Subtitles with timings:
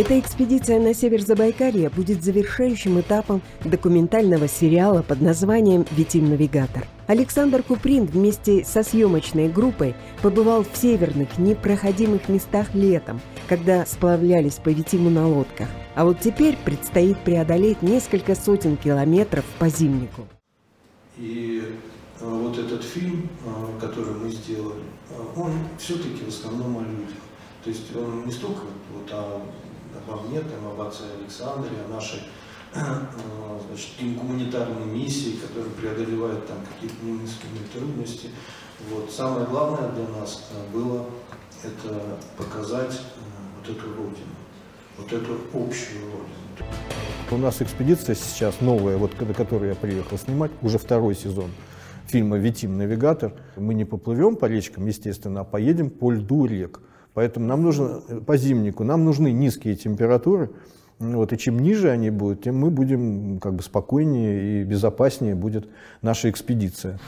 [0.00, 6.86] Эта экспедиция на север Забайкалья будет завершающим этапом документального сериала под названием «Витим Навигатор».
[7.06, 14.70] Александр Куприн вместе со съемочной группой побывал в северных непроходимых местах летом, когда сплавлялись по
[14.70, 15.68] Витиму на лодках.
[15.94, 20.26] А вот теперь предстоит преодолеть несколько сотен километров по зимнику.
[21.18, 21.62] И
[22.20, 27.18] э, вот этот фильм, э, который мы сделали, э, он все-таки в основном о людях.
[27.62, 28.62] То есть он не столько
[28.94, 29.42] вот о
[29.96, 32.20] обо мне, там, об отце Александре, о нашей
[32.72, 38.30] значит, гуманитарной миссии, которая преодолевает там какие-то немыслимые трудности.
[38.88, 39.10] Вот.
[39.10, 41.06] Самое главное для нас было
[41.64, 43.00] это показать
[43.58, 44.36] вот эту родину,
[44.96, 46.70] вот эту общую родину.
[47.30, 51.50] У нас экспедиция сейчас новая, вот на которую я приехал снимать, уже второй сезон
[52.06, 52.76] фильма «Витим.
[52.76, 53.34] Навигатор».
[53.56, 56.80] Мы не поплывем по речкам, естественно, а поедем по льду рек.
[57.14, 60.50] Поэтому нам нужно, по зимнику, нам нужны низкие температуры,
[61.00, 65.68] вот, и чем ниже они будут, тем мы будем как бы спокойнее и безопаснее будет
[66.02, 66.98] наша экспедиция.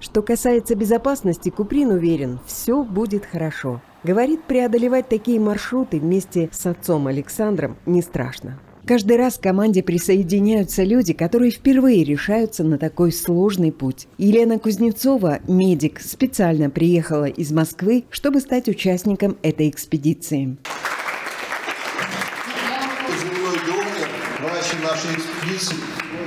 [0.00, 3.80] Что касается безопасности, Куприн уверен, все будет хорошо.
[4.02, 8.58] Говорит, преодолевать такие маршруты вместе с отцом Александром не страшно.
[8.84, 14.08] Каждый раз к команде присоединяются люди, которые впервые решаются на такой сложный путь.
[14.18, 20.56] Елена Кузнецова, медик, специально приехала из Москвы, чтобы стать участником этой экспедиции.
[23.06, 24.08] Пожилой доктор,
[24.40, 25.76] врач нашей экспедиции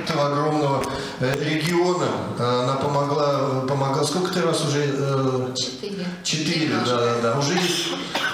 [0.04, 0.82] этого огромного
[1.20, 2.08] э, региона.
[2.38, 4.82] Она помогла, помогла сколько ты раз уже?
[4.96, 6.06] Э, Четыре.
[6.22, 7.38] Четыре, да, да, да.
[7.38, 7.88] Уже есть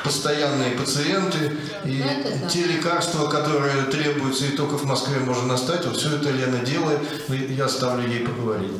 [0.05, 5.97] постоянные пациенты, и это те лекарства, которые требуются и только в Москве можно настать, вот
[5.97, 8.73] все это Лена делает, я оставлю ей поговорить.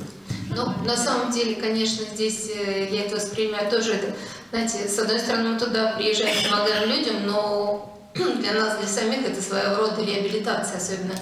[0.55, 4.15] Ну, на самом деле, конечно, здесь э, я это воспринимаю тоже, это,
[4.51, 9.41] знаете, с одной стороны, мы туда приезжаем, помогаем людям, но для нас, для самих, это
[9.41, 11.15] своего рода реабилитация, особенно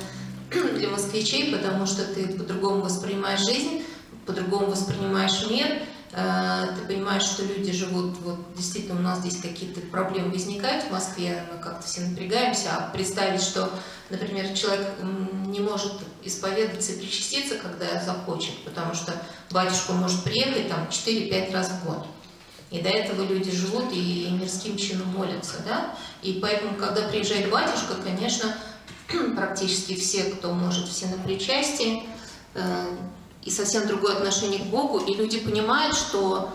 [0.77, 3.85] для москвичей, потому что ты по-другому воспринимаешь жизнь,
[4.27, 5.67] по-другому воспринимаешь мир,
[6.13, 11.45] ты понимаешь, что люди живут, вот действительно у нас здесь какие-то проблемы возникают в Москве,
[11.53, 13.71] мы как-то все напрягаемся, а представить, что,
[14.11, 14.89] например, человек
[15.47, 15.93] не может
[16.25, 19.15] исповедаться и причаститься, когда захочет, потому что
[19.51, 22.07] батюшка может приехать там 4-5 раз в год.
[22.71, 25.95] И до этого люди живут и мирским чином молятся, да?
[26.23, 28.55] И поэтому, когда приезжает батюшка, конечно,
[29.37, 32.05] практически все, кто может, все на причастии,
[32.55, 32.97] э,
[33.45, 36.51] и совсем другое отношение к Богу, и люди понимают, что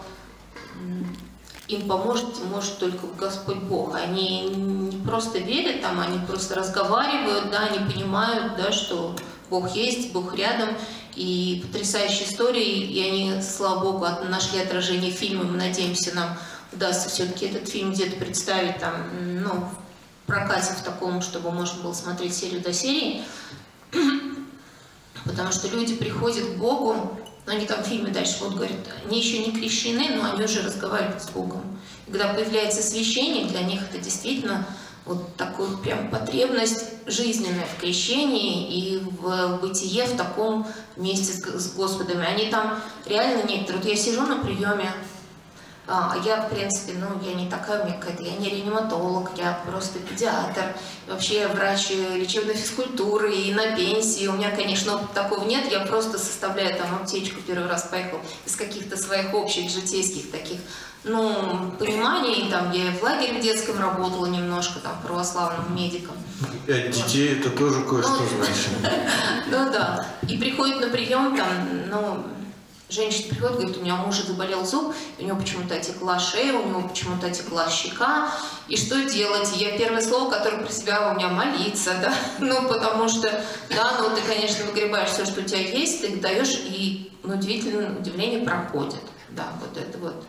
[1.67, 3.95] им поможет может только Господь Бог.
[3.95, 9.15] Они не просто верят там, они просто разговаривают, да, они понимают, да, что
[9.49, 10.69] Бог есть, Бог рядом,
[11.15, 16.37] и потрясающие истории, и они, слава Богу, нашли отражение в фильме, мы надеемся, нам
[16.73, 18.93] удастся все-таки этот фильм где-то представить там,
[19.41, 19.69] ну,
[20.23, 23.23] в прокате в таком, чтобы можно было смотреть серию до серии.
[25.25, 26.95] Потому что люди приходят к Богу,
[27.45, 30.61] но они там в фильме дальше вот говорят, они еще не крещены, но они уже
[30.61, 31.61] разговаривают с Богом.
[32.07, 34.65] И когда появляется священник, для них это действительно
[35.05, 42.21] вот такую прям потребность жизненная в крещении и в бытие в таком месте с Господом.
[42.21, 44.91] И они там реально некоторые, вот я сижу на приеме,
[45.87, 49.99] я, в принципе, ну, я не такая у меня какая-то, я не реаниматолог, я просто
[49.99, 50.75] педиатр,
[51.07, 54.27] вообще я врач лечебной физкультуры и на пенсии.
[54.27, 58.97] У меня, конечно, такого нет, я просто составляю там аптечку, первый раз поехал из каких-то
[58.97, 60.59] своих общих житейских таких,
[61.03, 66.15] ну, пониманий, там, я в лагере в детском работала немножко, там, православным медиком.
[66.65, 68.69] Пять детей, это тоже кое-что ну, значит.
[69.51, 71.47] Ну да, и приходит на прием, там,
[71.91, 72.25] ну,
[72.95, 76.87] Женщина приходит, говорит, у меня мужа заболел зуб, у него почему-то отекла шея, у него
[76.87, 78.31] почему-то отекла щека,
[78.69, 79.49] и что делать?
[79.57, 83.29] я первое слово, которое про себя у меня молиться, да, ну, потому что,
[83.69, 87.99] да, ну, ты, конечно, выгребаешь все, что у тебя есть, ты даешь, и, ну, удивительное
[87.99, 90.25] удивление проходит, да, вот это вот.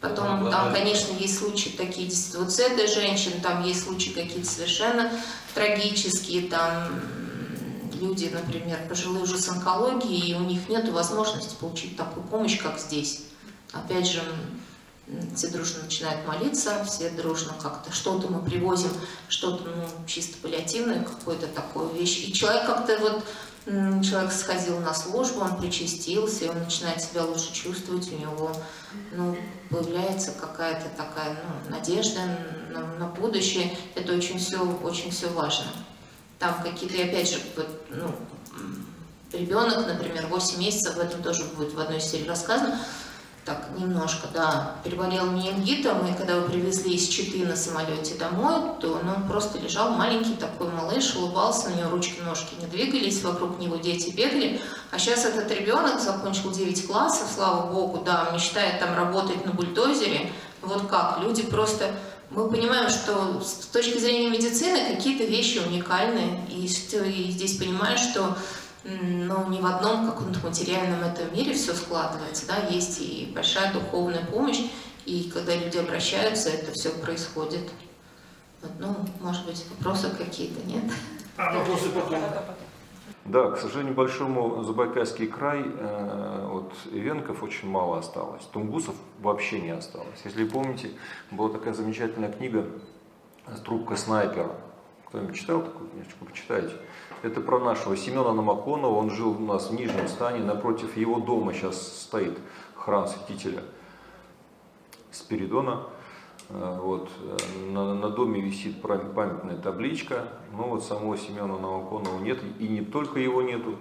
[0.00, 5.10] Потом там, конечно, есть случаи такие, этой женщиной, там есть случаи какие-то совершенно
[5.54, 7.00] трагические, там,
[8.04, 12.78] люди, например, пожилые уже с онкологией, и у них нет возможности получить такую помощь, как
[12.78, 13.24] здесь.
[13.72, 14.22] Опять же,
[15.34, 18.90] все дружно начинают молиться, все дружно как-то что-то мы привозим,
[19.28, 22.28] что-то ну, чисто паллиативное, какую-то такую вещь.
[22.28, 23.24] И человек как-то вот,
[24.04, 28.52] человек сходил на службу, он причастился, и он начинает себя лучше чувствовать, у него
[29.12, 29.36] ну,
[29.70, 32.20] появляется какая-то такая ну, надежда
[32.70, 33.76] на, на будущее.
[33.94, 35.66] Это очень все, очень все важно
[36.44, 38.14] там какие-то, опять же, вот, ну,
[39.32, 42.78] ребенок, например, 8 месяцев, в этом тоже будет в одной серии рассказано,
[43.46, 49.00] так, немножко, да, переболел менингитом, и когда его привезли из Читы на самолете домой, то
[49.02, 53.76] ну, он просто лежал маленький такой малыш, улыбался, у него ручки-ножки не двигались, вокруг него
[53.76, 54.60] дети бегали.
[54.90, 60.30] А сейчас этот ребенок закончил 9 классов, слава богу, да, мечтает там работать на бульдозере.
[60.60, 61.94] Вот как, люди просто...
[62.34, 68.36] Мы понимаем, что с точки зрения медицины какие-то вещи уникальны, и, и здесь понимаешь, что
[68.84, 74.24] но не в одном каком-то материальном этом мире все складывается, да, есть и большая духовная
[74.26, 74.60] помощь,
[75.06, 77.70] и когда люди обращаются, это все происходит.
[78.62, 80.84] Вот, ну, может быть, вопросы какие-то, нет?
[81.36, 82.20] А вопросы потом.
[83.24, 89.70] Да, к сожалению, большому Забайкальский край, э, вот Ивенков очень мало осталось, Тунгусов вообще не
[89.70, 90.20] осталось.
[90.24, 90.90] Если помните,
[91.30, 92.66] была такая замечательная книга
[93.64, 94.50] «Трубка снайпера».
[95.08, 96.24] Кто-нибудь читал такую книжечку?
[96.26, 96.74] Почитайте.
[97.22, 98.96] Это про нашего Семена Намаконова.
[98.96, 100.40] Он жил у нас в Нижнем Стане.
[100.40, 102.36] Напротив его дома сейчас стоит
[102.74, 103.62] храм святителя
[105.12, 105.86] Спиридона.
[106.50, 107.08] Э, вот.
[107.20, 110.28] Э, на, на доме висит памятная табличка.
[110.52, 112.38] Но вот самого Семена Намаконова нет.
[112.58, 113.76] И не только его нету.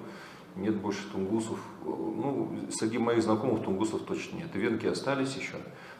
[0.55, 1.57] Нет больше тунгусов.
[1.83, 4.53] Ну, среди моих знакомых тунгусов точно нет.
[4.53, 5.55] Венки остались еще.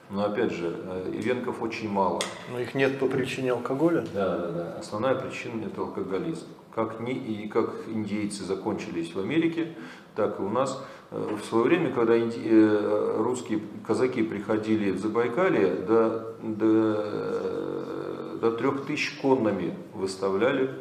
[0.09, 2.19] Но опять же, э, ивенков очень мало.
[2.51, 4.05] Но их нет по причине алкоголя?
[4.13, 4.75] Да, да, да.
[4.77, 9.75] Основная причина это алкоголизм как, не, и как индейцы закончились в Америке,
[10.15, 10.83] так и у нас.
[11.13, 18.85] Э, в свое время, когда э, русские казаки приходили в Забайкалье, до, до, до трех
[18.85, 20.73] тысяч конными выставляли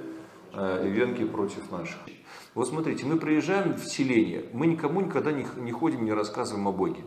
[0.55, 1.99] э, венки против наших.
[2.55, 6.73] Вот смотрите, мы приезжаем в селение, мы никому никогда не, не ходим, не рассказываем о
[6.73, 7.05] Боге.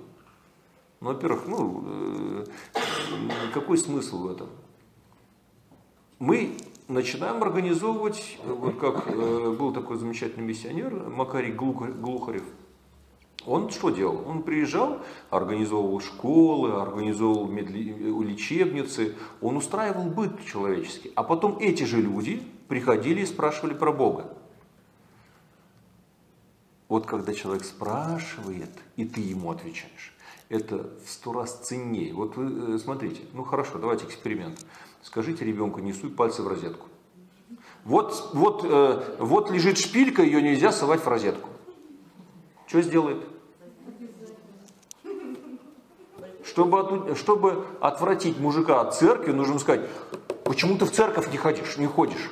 [1.02, 2.44] Ну, во-первых, ну,
[3.54, 4.50] какой смысл в этом?
[6.20, 6.58] Мы
[6.88, 9.16] начинаем организовывать, вот как
[9.58, 12.44] был такой замечательный миссионер Макарий Глухарев.
[13.46, 14.24] Он что делал?
[14.28, 21.12] Он приезжал, организовывал школы, организовывал лечебницы, он устраивал быт человеческий.
[21.16, 24.36] А потом эти же люди приходили и спрашивали про Бога.
[26.88, 30.16] Вот когда человек спрашивает, и ты ему отвечаешь,
[30.50, 32.14] это в сто раз ценнее.
[32.14, 34.64] Вот вы э, смотрите, ну хорошо, давайте эксперимент.
[35.02, 36.88] Скажите ребенку, не суй пальцы в розетку.
[37.84, 41.50] Вот, вот, э, вот лежит шпилька, ее нельзя совать в розетку.
[42.68, 43.24] Что сделает?
[46.56, 49.90] Чтобы, чтобы отвратить мужика от церкви, нужно сказать,
[50.46, 52.32] почему ты в церковь не ходишь, не ходишь.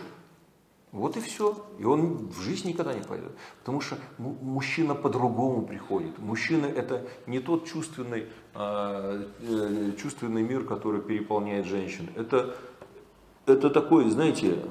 [0.94, 1.58] Вот и все.
[1.78, 3.34] И он в жизнь никогда не пойдет.
[3.60, 6.18] Потому что мужчина по-другому приходит.
[6.20, 12.10] Мужчина это не тот чувственный, а, э, чувственный мир, который переполняет женщин.
[12.16, 12.56] Это,
[13.46, 14.64] это такой, знаете,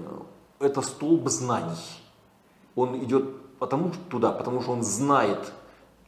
[0.61, 1.77] это столб знаний.
[2.75, 5.53] Он идет потому, туда, потому что он знает,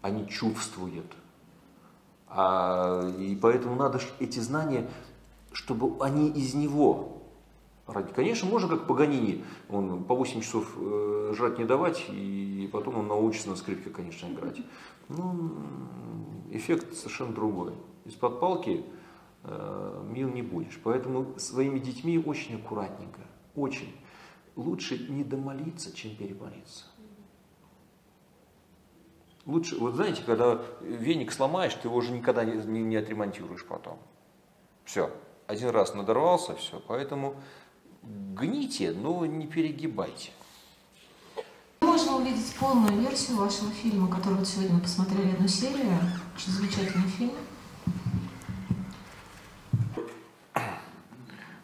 [0.00, 1.04] а не чувствует.
[2.36, 4.90] А, и поэтому надо эти знания,
[5.52, 7.22] чтобы они из него
[7.86, 8.12] ради.
[8.12, 13.06] Конечно, можно как Паганини, он по 8 часов э, жрать не давать, и потом он
[13.06, 14.56] научится на скрипке, конечно, играть.
[15.08, 15.52] Ну,
[16.50, 17.74] эффект совершенно другой.
[18.04, 18.84] Из-под палки
[19.44, 20.80] э, мил не будешь.
[20.82, 23.20] Поэтому своими детьми очень аккуратненько,
[23.54, 23.94] очень.
[24.56, 26.86] Лучше не домолиться, чем перемолиться.
[29.46, 33.98] Лучше, вот знаете, когда веник сломаешь, ты его уже никогда не, не, отремонтируешь потом.
[34.84, 35.10] Все,
[35.46, 36.80] один раз надорвался, все.
[36.88, 37.36] Поэтому
[38.02, 40.30] гните, но не перегибайте.
[41.82, 45.92] Можно увидеть полную версию вашего фильма, который вот сегодня мы посмотрели одну серию.
[46.34, 47.32] Очень замечательный фильм.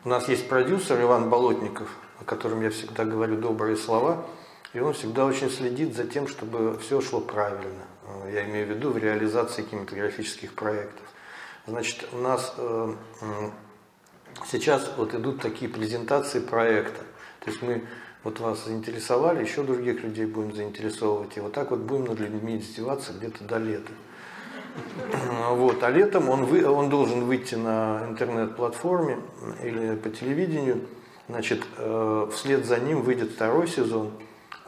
[0.04, 1.88] У нас есть продюсер Иван Болотников,
[2.20, 4.26] о котором я всегда говорю добрые слова.
[4.72, 7.84] И он всегда очень следит за тем, чтобы все шло правильно.
[8.32, 11.06] Я имею в виду в реализации кинематографических проектов.
[11.66, 12.94] Значит, у нас э,
[14.46, 17.00] сейчас вот идут такие презентации проекта.
[17.40, 17.82] То есть мы
[18.22, 21.36] вот вас заинтересовали, еще других людей будем заинтересовывать.
[21.36, 23.92] И вот так вот будем над людьми издеваться где-то до лета.
[25.50, 25.82] Вот.
[25.82, 29.18] А летом он, вы, он должен выйти на интернет-платформе
[29.62, 30.86] или по телевидению.
[31.28, 34.12] Значит, э, вслед за ним выйдет второй сезон.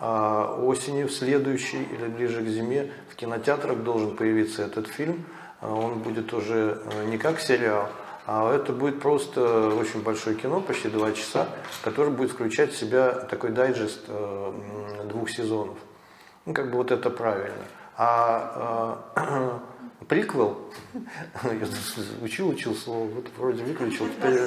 [0.05, 5.25] А осенью, в следующий или ближе к зиме в кинотеатрах должен появиться этот фильм.
[5.61, 7.89] А он будет уже э, не как сериал,
[8.27, 11.47] а это будет просто очень большое кино, почти два часа,
[11.85, 14.53] которое будет включать в себя такой дайджест э,
[15.09, 15.79] двух сезонов.
[16.47, 17.65] Ну, как бы вот это правильно.
[17.97, 19.59] А э,
[20.09, 20.59] приквел,
[21.45, 21.67] я
[22.23, 24.39] учил, учил слово, вот вроде выключил, теперь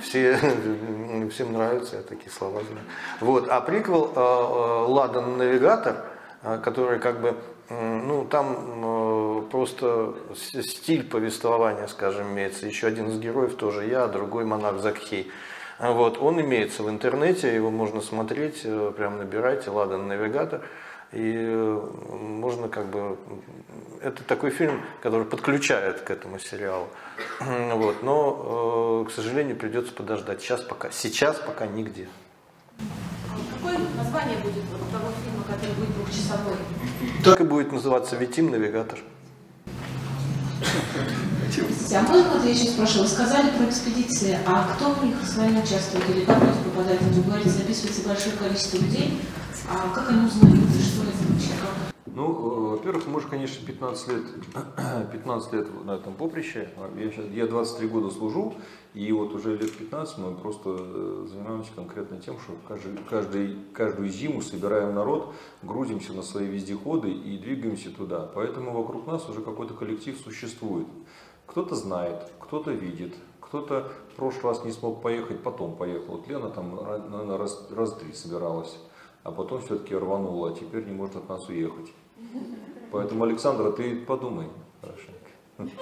[0.00, 0.38] все,
[1.30, 2.86] всем нравятся, я такие слова знаю.
[3.20, 6.04] Вот, а приквел э, э, Ладан Навигатор,
[6.62, 7.36] который как бы
[7.68, 12.66] ну, там э, просто стиль повествования, скажем, имеется.
[12.66, 15.30] Еще один из героев тоже я, другой монах Закхей.
[15.78, 20.62] Вот, он имеется в интернете, его можно смотреть, э, прям набирайте, Ладан Навигатор.
[21.12, 23.16] И э, можно как бы...
[24.02, 26.88] Это такой фильм, который подключает к этому сериалу.
[27.74, 28.02] Вот.
[28.02, 30.40] Но, к сожалению, придется подождать.
[30.42, 32.08] Сейчас пока, сейчас пока нигде.
[33.54, 36.56] Какое название будет у того фильма, который будет двухчасовой?
[37.24, 38.98] Так и будет называться «Витим Навигатор».
[41.94, 45.36] А можно вот я сейчас спрошу, вы сказали про экспедиции, а кто в них с
[45.36, 47.00] вами участвует или как люди попадают?
[47.02, 49.20] Вы говорите, записывается большое количество людей,
[49.70, 51.52] а как они узнают, и что это вообще?
[52.16, 54.22] Ну, э, во-первых, мы же, конечно, 15 лет,
[55.12, 56.68] 15 лет на этом поприще.
[56.96, 58.54] Я, сейчас, я 23 года служу,
[58.94, 64.08] и вот уже лет 15 мы просто э, занимаемся конкретно тем, что каждый, каждый, каждую
[64.08, 68.30] зиму собираем народ, грузимся на свои вездеходы и двигаемся туда.
[68.34, 70.86] Поэтому вокруг нас уже какой-то коллектив существует.
[71.46, 76.16] Кто-то знает, кто-то видит, кто-то в прошлый раз не смог поехать, потом поехал.
[76.16, 78.76] Вот Лена там, наверное, раз, раз три собиралась,
[79.22, 81.92] а потом все-таки рванула, а теперь не может от нас уехать.
[82.90, 84.48] Поэтому, Александра, ты подумай
[84.80, 85.72] хорошенько.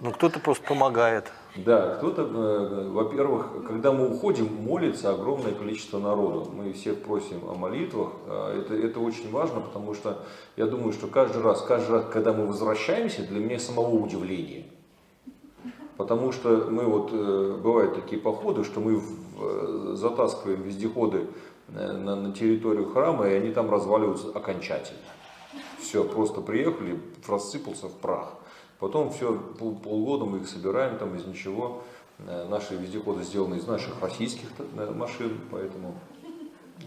[0.00, 1.32] Ну, кто-то просто помогает.
[1.56, 6.50] Да, кто-то, э, во-первых, когда мы уходим, молится огромное количество народу.
[6.52, 8.10] Мы всех просим о молитвах.
[8.26, 10.18] А это, это очень важно, потому что
[10.56, 14.64] я думаю, что каждый раз, каждый раз, когда мы возвращаемся, для меня самого удивления.
[15.96, 21.28] Потому что мы вот, э, бывают такие походы, что мы э, затаскиваем вездеходы
[21.68, 25.00] на, на территорию храма, и они там разваливаются окончательно.
[25.78, 28.34] Все, просто приехали, рассыпался в прах.
[28.78, 31.82] Потом все, пол, полгода мы их собираем там из ничего.
[32.18, 35.94] Э, наши вездеходы сделаны из наших российских э, машин, поэтому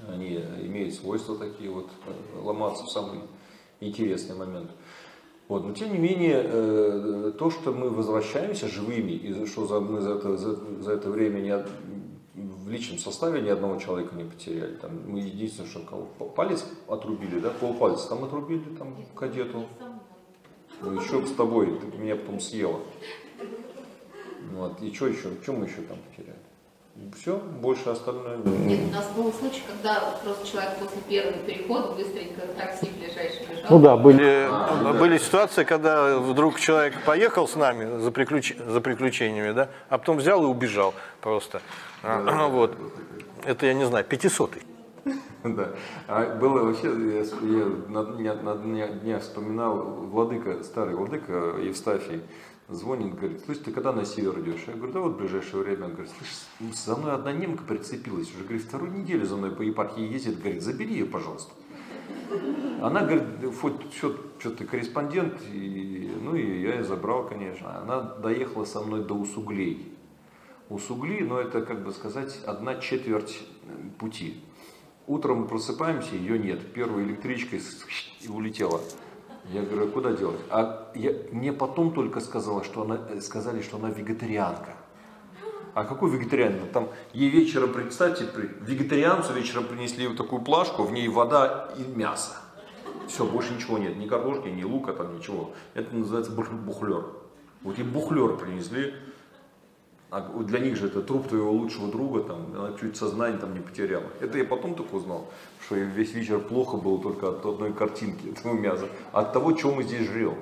[0.09, 3.21] они имеют свойства такие вот э, ломаться в самый
[3.79, 4.71] интересный момент.
[5.47, 5.65] Вот.
[5.65, 10.37] Но тем не менее, то, что мы возвращаемся живыми, и что за, мы за это,
[10.37, 11.65] за, за это время не,
[12.67, 14.75] в личном составе ни одного человека не потеряли.
[14.75, 19.65] Там, мы единственное, что кого, палец отрубили, да, полпальца там отрубили там кадету.
[20.81, 22.79] Ну еще с тобой, ты меня потом съела.
[24.51, 24.81] Вот.
[24.81, 25.31] И что еще?
[25.41, 26.36] Что мы еще там потеряли?
[27.19, 28.37] Все, больше остальное.
[28.37, 33.65] Нет, у нас был случай, когда просто человек после первого перехода быстренько такси ближайший бежал.
[33.69, 38.55] Ну да, были, а, были ситуации, когда вдруг человек поехал с нами за, приключ...
[38.57, 41.61] за приключениями, да, а потом взял и убежал просто.
[42.03, 42.75] Да, а, вот.
[43.45, 44.63] Это, я не знаю, пятисотый.
[45.43, 45.69] Да.
[46.07, 49.75] А было вообще, я, я на, дня, на дня, дня вспоминал,
[50.11, 52.21] владыка, старый владыка Евстафий,
[52.69, 54.63] звонит, говорит, слышь, ты когда на север идешь?
[54.67, 55.85] Я говорю, да вот в ближайшее время.
[55.85, 59.61] Он говорит, слышь, за мной одна немка прицепилась, уже, говорит, вторую неделю за мной по
[59.61, 61.53] епархии ездит, говорит, забери ее, пожалуйста.
[62.81, 67.79] Она говорит, хоть что-то корреспондент, и, ну и я ее забрал, конечно.
[67.79, 69.93] Она доехала со мной до Усуглей.
[70.69, 73.47] Усугли, но это, как бы сказать, одна четверть
[73.97, 74.43] пути.
[75.07, 76.73] Утром просыпаемся, ее нет.
[76.73, 78.81] Первая электричка и улетела.
[79.49, 80.39] Я говорю, а куда делать?
[80.49, 84.75] А я, мне потом только сказала, что она, э, сказали, что она вегетарианка.
[85.73, 86.65] А какой вегетарианка?
[86.73, 88.25] Там ей вечером, представьте,
[88.61, 92.35] вегетарианцу вечером принесли вот такую плашку, в ней вода и мясо.
[93.07, 95.51] Все, больше ничего нет, ни картошки, ни лука, там ничего.
[95.75, 97.05] Это называется бухлер.
[97.61, 98.93] Вот и бухлер принесли,
[100.09, 103.59] а для них же это труп твоего лучшего друга, там, она чуть сознание там не
[103.59, 104.05] потеряла.
[104.21, 105.27] Это я потом только узнал,
[105.65, 109.83] что весь вечер плохо было только от одной картинки этого мяса, от того, чего мы
[109.83, 110.35] здесь живем.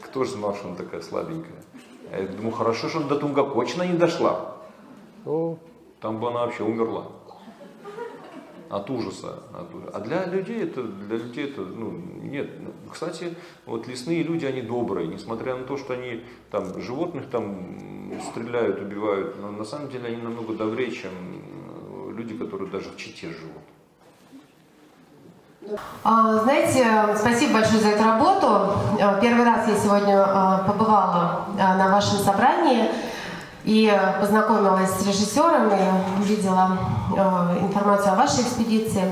[0.00, 1.64] Кто же знал, что она такая слабенькая?
[2.12, 4.56] Я думаю, хорошо, что до Тунгакочина не дошла.
[5.24, 7.10] Там бы она вообще умерла
[8.74, 9.38] от ужаса.
[9.52, 9.94] От.
[9.94, 12.50] А для людей это, для людей это, ну, нет.
[12.92, 13.34] Кстати,
[13.66, 19.36] вот лесные люди, они добрые, несмотря на то, что они там животных там стреляют, убивают,
[19.40, 21.12] но на самом деле они намного добрее, чем
[22.16, 23.62] люди, которые даже в Чите живут.
[26.02, 28.46] А, знаете, спасибо большое за эту работу.
[28.46, 32.90] А, первый раз я сегодня а, побывала на вашем собрании
[33.64, 33.90] и
[34.20, 36.78] познакомилась с режиссером и увидела
[37.16, 39.02] э, информацию о вашей экспедиции.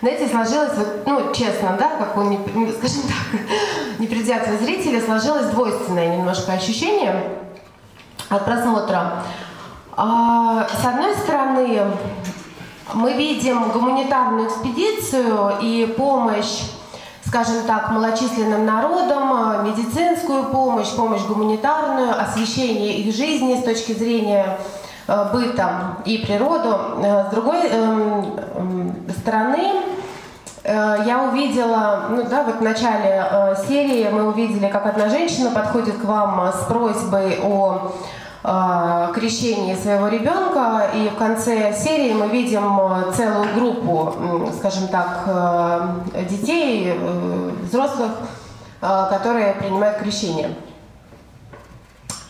[0.00, 0.72] Знаете, сложилось,
[1.06, 3.40] ну, честно, да, как у, скажем так,
[3.98, 7.38] непредвзятого зрителя, сложилось двойственное немножко ощущение
[8.28, 9.22] от просмотра.
[9.96, 11.80] А, с одной стороны,
[12.92, 16.60] мы видим гуманитарную экспедицию и помощь
[17.34, 24.56] скажем так, малочисленным народам, медицинскую помощь, помощь гуманитарную, освещение их жизни с точки зрения
[25.08, 26.78] э, быта и природу.
[27.02, 29.66] Э, с другой эм, эм, стороны,
[30.62, 35.08] э, э, я увидела, ну да, вот в начале э, серии мы увидели, как одна
[35.08, 38.23] женщина подходит к вам с просьбой о э,
[39.14, 42.78] крещении своего ребенка, и в конце серии мы видим
[43.14, 46.92] целую группу, скажем так, детей,
[47.62, 48.10] взрослых,
[48.80, 50.54] которые принимают крещение.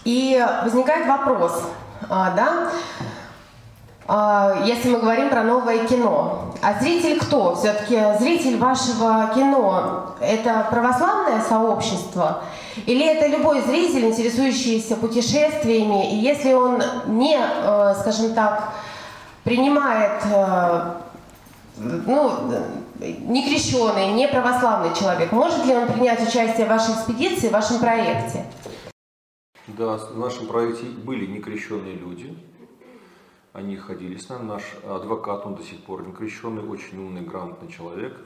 [0.04, 1.64] И возникает вопрос,
[2.08, 2.70] да,
[4.06, 6.52] если мы говорим про новое кино.
[6.60, 7.54] А зритель кто?
[7.54, 12.42] Все-таки зритель вашего кино– это православное сообщество?
[12.86, 18.72] Или это любой зритель, интересующийся путешествиями, и если он не, э, скажем так,
[19.44, 20.90] принимает, э,
[21.76, 22.32] ну,
[22.98, 27.78] не крещенный, не православный человек, может ли он принять участие в вашей экспедиции, в вашем
[27.78, 28.44] проекте?
[29.66, 32.36] Да, в нашем проекте были некрещенные люди,
[33.54, 34.46] они ходили с нами.
[34.46, 38.18] Наш адвокат, он до сих пор не крещенный, очень умный, грамотный человек,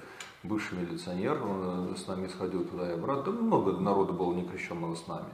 [0.43, 3.33] бывший милиционер, он э, с нами сходил туда и обратно.
[3.33, 5.29] Да, много народа было некрещенного с нами.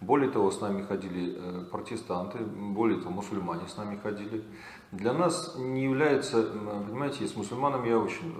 [0.00, 4.44] Более того, с нами ходили э, протестанты, более того, мусульмане с нами ходили.
[4.92, 8.34] Для нас не является, понимаете, с мусульманами я очень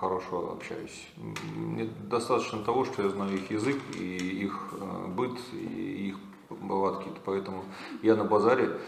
[0.00, 1.08] хорошо общаюсь.
[1.54, 6.16] Мне достаточно того, что я знаю их язык и их э, быт, и их
[6.48, 7.08] повадки.
[7.24, 7.64] Поэтому
[8.02, 8.78] я на базаре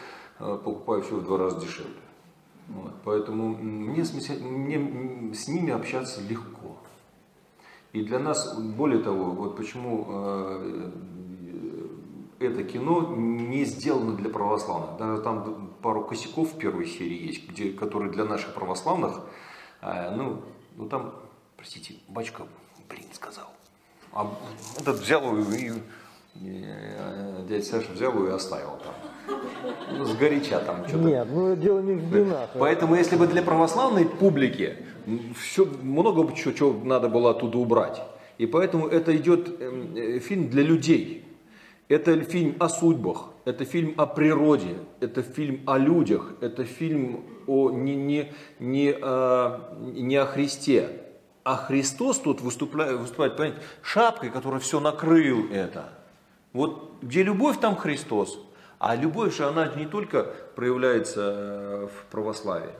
[0.40, 1.92] Э, покупаю все в два раза дешевле.
[2.68, 2.92] Вот.
[3.04, 6.76] Поэтому мне, мне с ними общаться легко.
[7.92, 10.90] И для нас, более того, вот почему э,
[12.38, 14.98] это кино не сделано для православных.
[14.98, 19.20] Даже там пару косяков в первой серии есть, где, которые для наших православных,
[19.80, 20.42] э, ну,
[20.76, 21.14] ну там,
[21.56, 22.44] простите, бачка,
[22.88, 23.48] блин, сказал.
[24.12, 24.30] А
[24.78, 25.72] этот взял и, и,
[26.36, 26.64] и
[27.48, 28.94] дядя Саша взял и оставил там
[29.96, 31.04] ну, сгоряча там что-то.
[31.04, 32.50] Нет, ну дело не в блинах.
[32.58, 34.76] Поэтому если бы для православной публики
[35.38, 38.02] все, много чего, чего надо было оттуда убрать.
[38.38, 41.24] И поэтому это идет эм, э, фильм для людей.
[41.88, 47.70] Это фильм о судьбах, это фильм о природе, это фильм о людях, это фильм о,
[47.70, 50.90] не, не, не, о, не о Христе.
[51.44, 55.88] А Христос тут выступает, выступает понимаете, шапкой, которая все накрыл это.
[56.52, 58.38] Вот где любовь, там Христос.
[58.78, 62.70] А любовь же, она не только проявляется э, в православии.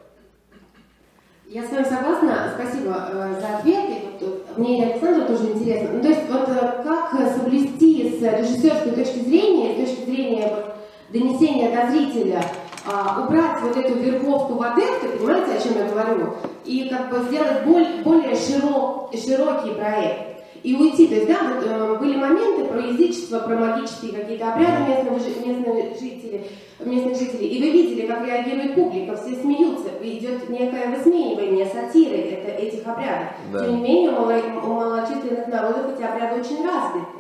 [1.47, 2.53] Я с вами согласна.
[2.55, 3.85] Спасибо э, за ответ.
[3.89, 5.91] И вот, мне и Александру тоже интересно.
[5.95, 10.65] Ну, то есть, вот э, как соблюсти с режиссерской точки зрения, с точки зрения
[11.13, 12.45] донесения до зрителя,
[12.87, 16.35] а, убрать вот эту верховку в адепты, понимаете, о чем я говорю,
[16.65, 21.07] и как бы сделать более, более широк, широкий проект и уйти.
[21.09, 25.95] То есть, да, вот, э, были моменты про язычество, про магические какие-то обряды местного, местные
[25.95, 26.45] жители,
[26.81, 32.51] местных жителей, и вы видели, как реагирует публика, все смеются, идет некое высмеивание, сатиры это,
[32.51, 33.29] этих обрядов.
[33.53, 33.65] Да.
[33.65, 37.19] Тем не менее, у, мало, у малочисленных народов эти обряды очень развиты.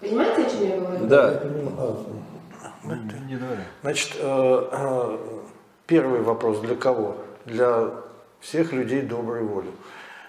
[0.00, 1.06] Понимаете, о чем я говорю?
[1.06, 1.42] Да.
[3.82, 5.16] Значит, э, э,
[5.86, 7.16] первый вопрос для кого?
[7.44, 7.90] Для
[8.40, 9.70] всех людей доброй воли.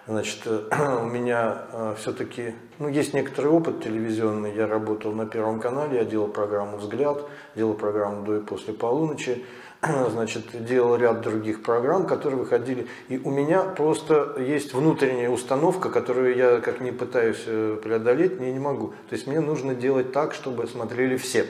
[0.09, 0.47] Значит,
[1.01, 4.51] у меня э, все-таки, ну, есть некоторый опыт телевизионный.
[4.55, 7.21] Я работал на Первом канале, я делал программу «Взгляд»,
[7.55, 9.45] делал программу «До и после полуночи»,
[10.09, 12.87] значит, делал ряд других программ, которые выходили.
[13.07, 18.51] И у меня просто есть внутренняя установка, которую я как не пытаюсь э, преодолеть, не,
[18.51, 18.95] не могу.
[19.09, 21.45] То есть мне нужно делать так, чтобы смотрели все.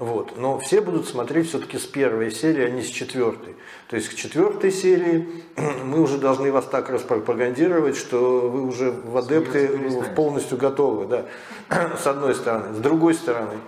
[0.00, 0.38] Вот.
[0.38, 3.54] Но все будут смотреть все-таки с первой серии, а не с четвертой.
[3.86, 5.28] То есть к четвертой серии
[5.84, 9.68] мы уже должны вас так распропагандировать, что вы уже в адепты
[10.16, 11.04] полностью готовы.
[11.06, 11.26] Да.
[12.02, 12.74] С одной стороны.
[12.74, 13.58] С другой стороны,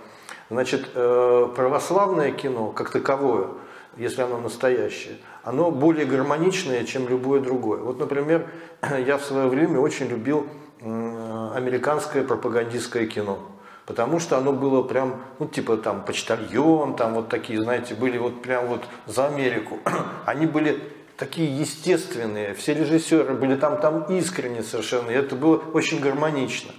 [0.49, 3.49] значит, э, православное кино как таковое,
[3.95, 7.81] если оно настоящее, оно более гармоничное, чем любое другое.
[7.81, 8.47] Вот, например,
[9.05, 10.47] я в свое время очень любил
[10.81, 13.52] американское пропагандистское кино
[13.85, 18.41] потому что оно было прям, ну, типа там почтальон, там вот такие, знаете, были вот
[18.41, 19.79] прям вот за Америку.
[20.25, 20.79] Они были
[21.17, 26.71] такие естественные, все режиссеры были там, там искренне совершенно, и это было очень гармонично.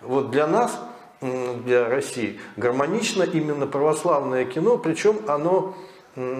[0.00, 0.80] Вот для нас,
[1.20, 5.76] для России, гармонично именно православное кино, причем оно,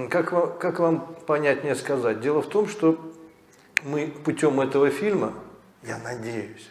[0.08, 2.98] как вам, как вам понятнее сказать, дело в том, что
[3.82, 5.32] мы путем этого фильма,
[5.82, 6.70] я надеюсь,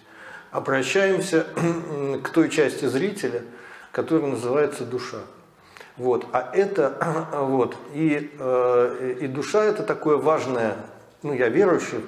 [0.52, 1.46] обращаемся
[2.24, 3.44] к той части зрителя,
[3.92, 5.20] которая называется душа.
[5.98, 6.26] Вот.
[6.32, 10.76] А это, вот, и, э, и душа это такое важное,
[11.24, 12.00] ну я верующий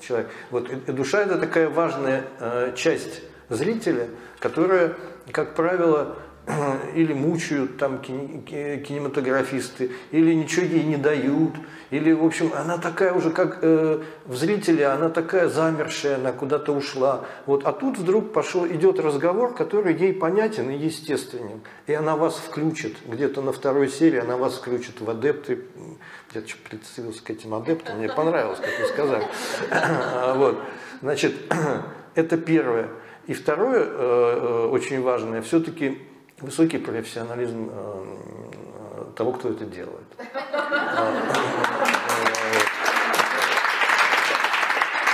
[0.00, 4.08] человек, вот, и, и душа это такая важная э, часть зрителя,
[4.38, 4.94] которая,
[5.32, 6.16] как правило,
[6.94, 11.54] или мучают там кинематографисты, или ничего ей не дают,
[11.90, 16.72] или, в общем, она такая уже, как э, в зрителе, она такая замершая, она куда-то
[16.72, 17.24] ушла.
[17.46, 17.64] Вот.
[17.64, 21.60] А тут вдруг пошел, идет разговор, который ей понятен и естественен.
[21.88, 25.64] И она вас включит, где-то на второй серии она вас включит в адепты.
[26.32, 29.26] Я что прицелился к этим адептам, мне понравилось, как вы сказали.
[30.36, 30.60] Вот.
[31.02, 31.34] Значит,
[32.14, 32.88] это первое.
[33.26, 35.98] И второе, э, э, очень важное, все-таки
[36.40, 38.04] высокий профессионализм э,
[39.16, 40.06] того, кто это делает.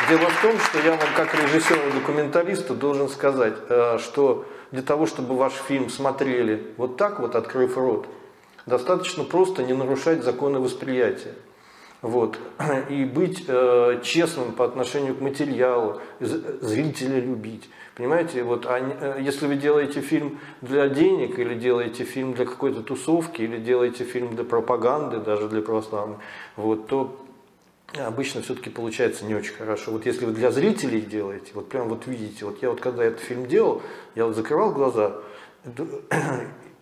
[0.08, 3.54] Дело в том, что я вам как режиссер и документалиста должен сказать,
[3.98, 8.06] что для того, чтобы ваш фильм смотрели вот так вот, открыв рот,
[8.66, 11.34] достаточно просто не нарушать законы восприятия.
[12.06, 12.38] Вот.
[12.88, 17.68] И быть э, честным по отношению к материалу, зрителя любить.
[17.96, 23.42] Понимаете, вот, а, если вы делаете фильм для денег, или делаете фильм для какой-то тусовки,
[23.42, 26.18] или делаете фильм для пропаганды, даже для православной,
[26.54, 27.20] вот, то
[27.98, 29.90] обычно все-таки получается не очень хорошо.
[29.90, 33.20] Вот если вы для зрителей делаете, вот прям вот видите, вот я вот когда этот
[33.20, 33.82] фильм делал,
[34.14, 35.16] я вот закрывал глаза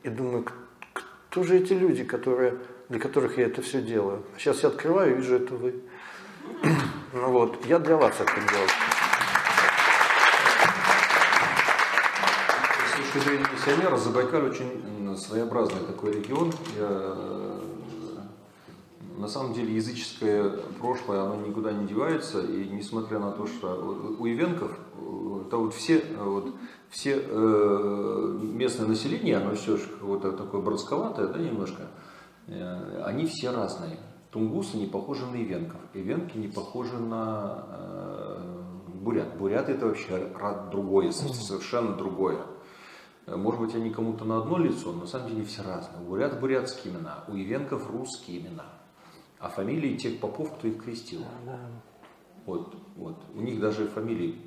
[0.02, 0.44] и думаю,
[0.92, 4.22] кто же эти люди, которые, для которых я это все делаю?
[4.38, 5.82] Сейчас я открываю и вижу, это вы.
[7.16, 8.68] Ну вот, я для вас это делаю.
[13.14, 16.52] точки зрения миссионера, Забайкаль очень своеобразный такой регион.
[16.76, 17.60] Я, э,
[19.18, 24.26] на самом деле языческое прошлое, оно никуда не девается, и несмотря на то, что у
[24.26, 24.72] ивенков,
[25.46, 26.54] это вот все, вот,
[26.90, 31.82] все э, местное население, оно все же вот такое бродсковатое, да, немножко,
[32.46, 33.98] они все разные.
[34.30, 38.64] Тунгусы не похожи на ивенков, ивенки не похожи на э,
[39.00, 39.37] бурят.
[39.38, 40.28] Буряты это вообще
[40.72, 42.44] другое, совершенно другое.
[43.26, 46.02] Э, может быть, они кому-то на одно лицо, но на самом деле все разные.
[46.02, 48.64] У бурят бурятские имена, у ивенков русские имена.
[49.38, 51.22] А фамилии тех попов, кто их крестил.
[52.44, 53.22] Вот, вот.
[53.35, 54.40] У них даже фамилии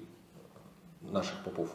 [1.02, 1.70] наших попов.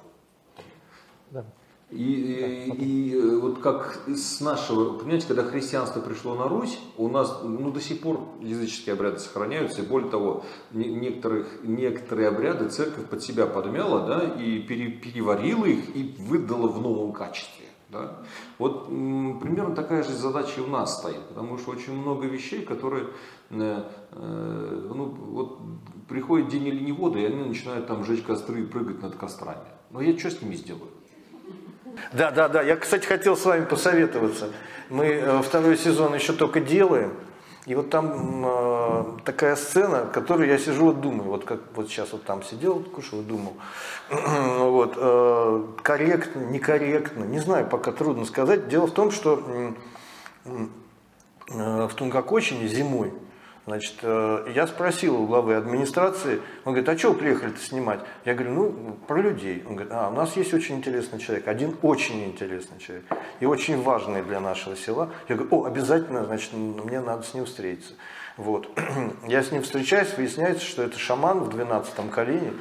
[1.31, 1.45] Да.
[1.93, 7.41] И, и, и вот как с нашего, понимаете, когда христианство пришло на Русь, у нас
[7.45, 13.23] ну, до сих пор языческие обряды сохраняются, и более того, некоторых, некоторые обряды церковь под
[13.23, 17.67] себя подмяла, да, и пере, переварила их и выдала в новом качестве.
[17.91, 18.23] Да?
[18.57, 22.63] Вот м, примерно такая же задача и у нас стоит, потому что очень много вещей,
[22.65, 23.09] которые,
[23.51, 25.59] э, э, ну, вот
[26.09, 29.69] приходит день или не вода, и они начинают там жечь костры и прыгать над кострами.
[29.91, 30.89] Но я что с ними сделаю?
[32.13, 32.63] Да, да, да.
[32.63, 34.51] Я, кстати, хотел с вами посоветоваться.
[34.89, 37.13] Мы э, второй сезон еще только делаем.
[37.65, 42.13] И вот там э, такая сцена, которую я сижу вот думаю, вот как вот сейчас
[42.13, 43.55] вот там сидел, кушал думал,
[44.11, 48.69] вот, э, корректно, некорректно, не знаю, пока трудно сказать.
[48.69, 49.75] Дело в том, что
[50.45, 50.67] э,
[51.47, 53.13] в Тунгакочине зимой
[53.64, 58.01] Значит, э, я спросил у главы администрации, он говорит, а что приехали-то снимать?
[58.25, 59.62] Я говорю, ну, про людей.
[59.68, 63.05] Он говорит, а, у нас есть очень интересный человек, один очень интересный человек
[63.38, 65.11] и очень важный для нашего села.
[65.29, 67.94] Я говорю, о, обязательно, значит, мне надо с ним встретиться.
[68.37, 68.68] Вот.
[69.29, 72.55] Я с ним встречаюсь, выясняется, что это шаман в 12 колене.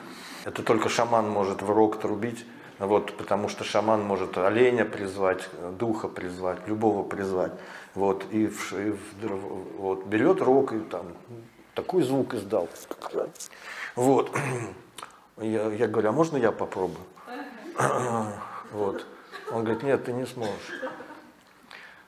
[0.45, 2.45] Это только шаман может в рог трубить.
[2.77, 7.51] Вот, потому что шаман может оленя призвать, духа призвать, любого призвать.
[7.93, 11.07] Вот, и, в, и в, вот, берет рог и там
[11.75, 12.69] такой звук издал.
[13.95, 14.31] Вот.
[15.37, 17.05] Я, я говорю, а можно я попробую?
[18.71, 19.05] Вот.
[19.51, 20.71] Он говорит, нет, ты не сможешь.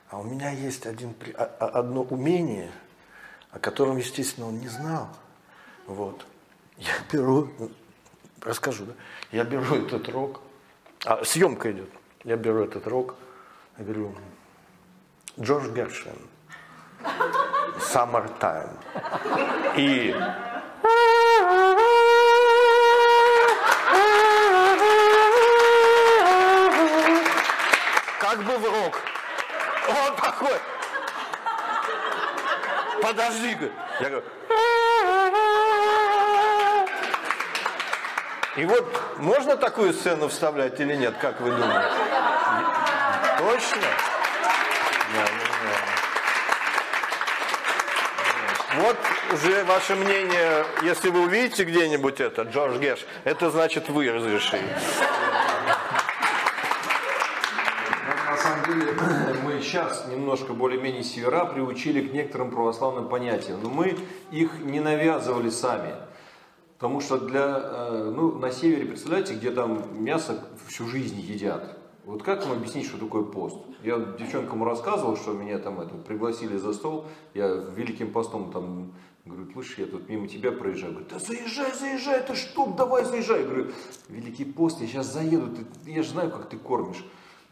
[0.08, 2.70] А у меня есть один, а, а, одно умение,
[3.50, 5.08] о котором, естественно, он не знал.
[5.86, 6.24] Вот.
[6.78, 7.50] Я беру,
[8.40, 8.92] расскажу, да?
[9.32, 10.40] Я беру этот рог,
[11.04, 11.90] а, съемка идет.
[12.22, 13.16] Я беру этот рог,
[13.76, 14.14] я говорю,
[15.40, 16.16] Джордж Гершвин,
[17.78, 18.78] Summertime.
[19.76, 20.14] И
[28.20, 29.00] как бы в рог.
[29.88, 30.58] Он такой.
[33.02, 33.56] Подожди,
[34.00, 34.24] я говорю,
[38.56, 41.90] И вот можно такую сцену вставлять или нет, как вы думаете?
[43.38, 43.88] Точно?
[48.76, 48.96] Вот
[49.32, 54.64] уже ваше мнение, если вы увидите где-нибудь это, Джордж Геш, это значит вы разрешили.
[59.44, 63.96] Мы сейчас немножко более-менее севера приучили к некоторым православным понятиям, но мы
[64.30, 65.94] их не навязывали сами.
[66.78, 71.76] Потому что для, э, ну, на севере, представляете, где там мясо всю жизнь едят.
[72.04, 73.56] Вот как вам объяснить, что такое пост?
[73.82, 78.92] Я девчонкам рассказывал, что меня там это, пригласили за стол, я Великим постом там,
[79.24, 83.40] говорю, слышишь, я тут мимо тебя проезжаю, говорю, да заезжай, заезжай, ты что, давай заезжай.
[83.40, 83.70] Я говорю,
[84.08, 87.04] Великий пост, я сейчас заеду, ты, я же знаю, как ты кормишь.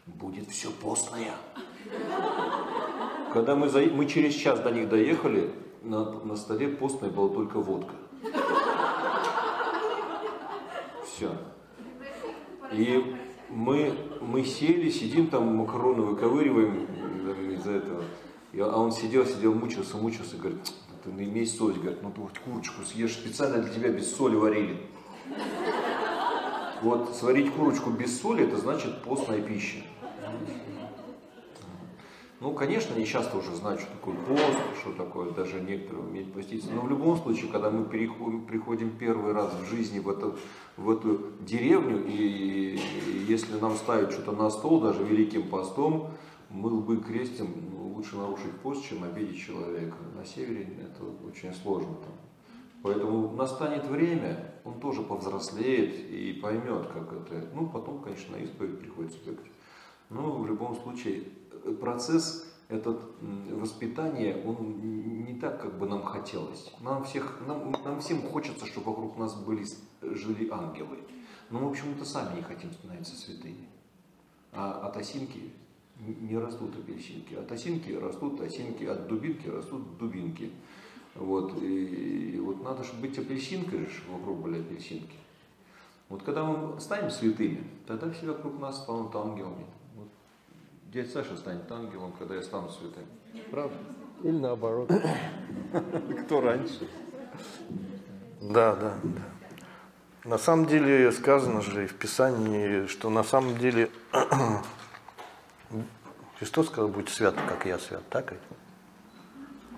[0.05, 1.33] Будет все постное.
[3.31, 3.79] Когда мы, за...
[3.79, 5.49] мы через час до них доехали,
[5.81, 7.95] на, на столе постной была только водка.
[11.05, 11.31] Все.
[12.71, 13.15] И
[13.53, 16.87] мы, мы сели, сидим там, макароны выковыриваем
[17.55, 18.03] из-за этого.
[18.57, 20.59] А он сидел, сидел, мучился, мучился, говорит,
[21.03, 24.35] ты не имей соль, говорит, ну ты вот курочку съешь, специально для тебя без соли
[24.35, 24.77] варили.
[26.81, 29.77] Вот сварить курочку без соли, это значит постная пища.
[32.43, 36.69] Ну, конечно, они часто уже знают, что такое пост, что такое даже некоторые умеют поститься.
[36.71, 40.35] Но в любом случае, когда мы приходим первый раз в жизни в эту,
[40.75, 46.09] в эту деревню, и, и если нам ставят что-то на стол, даже великим постом,
[46.49, 49.95] мы лбы крестим, ну, лучше нарушить пост, чем обидеть человека.
[50.13, 51.95] На севере это очень сложно.
[51.95, 52.13] Там.
[52.81, 57.47] Поэтому настанет время, он тоже повзрослеет и поймет, как это.
[57.55, 59.49] Ну, потом, конечно, на исповедь приходится бегать.
[60.09, 61.23] Но в любом случае,
[61.79, 66.71] процесс этот воспитание, он не так, как бы нам хотелось.
[66.81, 69.65] Нам, всех, нам, нам всем хочется, чтобы вокруг нас были,
[70.01, 70.99] жили ангелы.
[71.49, 73.67] Но мы почему-то сами не хотим становиться святыми.
[74.51, 75.51] А от осинки
[75.99, 77.35] не растут апельсинки.
[77.35, 80.51] От осинки растут осинки, от дубинки растут дубинки.
[81.15, 85.15] Вот, и, и вот надо же быть апельсинкой, вокруг были апельсинки.
[86.09, 89.65] Вот когда мы станем святыми, тогда все вокруг нас станут ангелами.
[90.93, 93.05] Дядя Саша станет ангелом, когда я стану святым.
[93.49, 93.75] Правда?
[94.21, 94.91] Или наоборот.
[96.25, 96.87] Кто раньше?
[98.39, 99.21] Да, да, да.
[100.29, 103.89] На самом деле сказано же в Писании, что на самом деле
[106.37, 108.41] Христос сказал, будь свят, как я свят, так ведь?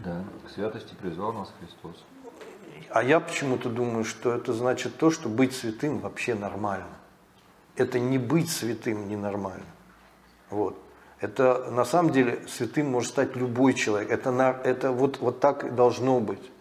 [0.04, 2.04] Да, к святости призвал нас Христос.
[2.90, 6.98] А я почему-то думаю, что это значит то, что быть святым вообще нормально.
[7.78, 9.66] Это не быть святым ненормально.
[10.50, 10.85] Вот.
[11.22, 14.12] Это на самом деле святым может стать любой человек.
[14.12, 16.52] Это, на, это вот, вот так должно быть.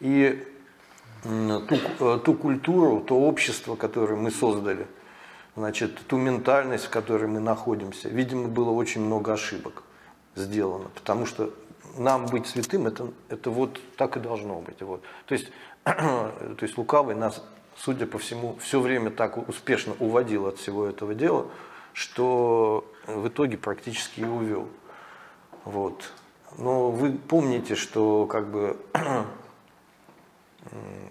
[0.00, 0.46] И
[1.22, 4.86] ту, э, ту культуру, то общество, которое мы создали,
[5.56, 9.82] значит, ту ментальность, в которой мы находимся, видимо, было очень много ошибок
[10.34, 10.88] сделано.
[10.94, 11.52] Потому что
[11.96, 14.80] нам быть святым, это, это вот так и должно быть.
[14.82, 15.02] Вот.
[15.26, 15.50] То, есть,
[15.84, 17.42] то есть лукавый нас,
[17.76, 21.46] судя по всему, все время так успешно уводил от всего этого дела,
[21.92, 24.68] что в итоге практически и увел.
[25.64, 26.12] Вот.
[26.58, 28.76] Но вы помните, что как бы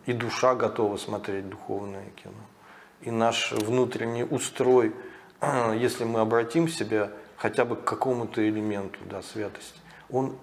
[0.06, 2.34] и душа готова смотреть духовное кино.
[3.02, 4.94] И наш внутренний устрой,
[5.76, 9.80] если мы обратим себя хотя бы к какому-то элементу да, святости,
[10.10, 10.36] он,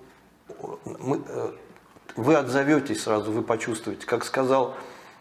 [0.85, 1.53] мы, э,
[2.17, 4.07] вы отзоветесь сразу, вы почувствуете.
[4.07, 4.77] Как сказал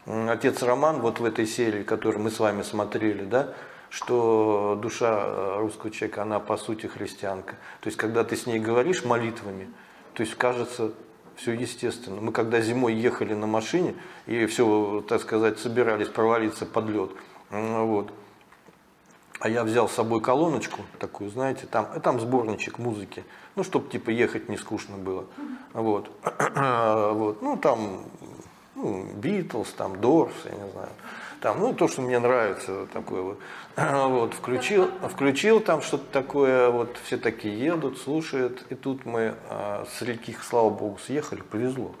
[0.06, 3.54] отец Роман вот в этой серии, которую мы с вами смотрели, да,
[3.90, 7.56] что душа э, русского человека, она по сути христианка.
[7.80, 9.68] То есть, когда ты с ней говоришь молитвами,
[10.14, 10.92] то есть кажется
[11.36, 12.20] все естественно.
[12.20, 13.94] Мы когда зимой ехали на машине
[14.26, 17.10] и все, так сказать, собирались провалиться под лед,
[17.50, 18.12] вот,
[19.40, 23.24] а я взял с собой колоночку такую, знаете, там, там сборничек музыки,
[23.56, 25.24] ну, чтобы типа ехать не скучно было.
[25.72, 26.10] Вот.
[26.54, 27.40] вот.
[27.42, 28.04] Ну, там,
[28.74, 30.90] ну, Битлз, там, Дорс, я не знаю
[31.40, 33.38] там, ну, то, что мне нравится, такое вот.
[33.76, 39.86] вот включил, включил там что-то такое, вот все такие едут, слушают, и тут мы а,
[39.90, 41.94] с реки, слава богу, съехали, повезло.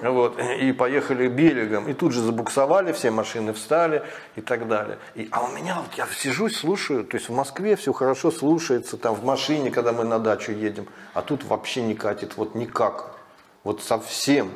[0.00, 4.02] Вот, и поехали берегом, и тут же забуксовали, все машины встали
[4.36, 4.98] и так далее.
[5.14, 8.96] И, а у меня вот я сижусь, слушаю, то есть в Москве все хорошо слушается,
[8.96, 13.16] там в машине, когда мы на дачу едем, а тут вообще не катит, вот никак,
[13.62, 14.52] вот совсем.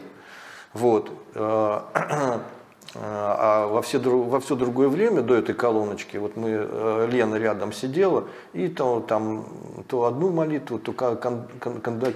[0.72, 1.10] Вот.
[2.94, 7.36] Э, а во все, во все другое время до этой колоночки, вот мы, э, Лена
[7.36, 9.46] рядом сидела, и то, там,
[9.88, 12.14] то одну молитву, то кон, кон, кон, правила.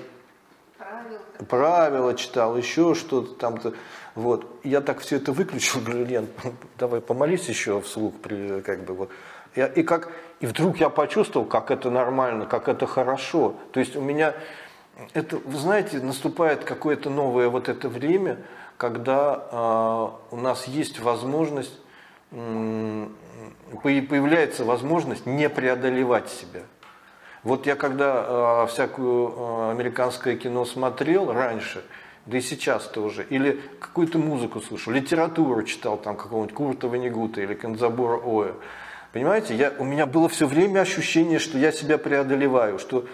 [1.49, 3.75] правила читал, еще что-то там-то.
[4.15, 4.47] Вот.
[4.65, 6.29] Я так все это выключил, говорю, Лен,
[6.79, 8.15] давай помолись еще вслух,
[8.65, 9.11] как бы вот.
[9.57, 10.11] Я, и, как,
[10.41, 13.57] и вдруг я почувствовал, как это нормально, как это хорошо.
[13.73, 14.35] То есть у меня,
[15.15, 18.39] это, вы знаете, наступает какое-то новое вот это время,
[18.79, 21.79] когда э, у нас есть возможность,
[23.83, 26.63] появляется возможность не преодолевать себя.
[27.43, 31.85] Вот я когда э, всякую э, американское кино смотрел раньше,
[32.27, 37.55] да и сейчас тоже, или какую-то музыку слушал, литературу читал, там какого-нибудь Курта Ванигута или
[37.55, 38.55] Канзабура Оя,
[39.13, 43.07] Понимаете, я, у меня было все время ощущение, что я себя преодолеваю, что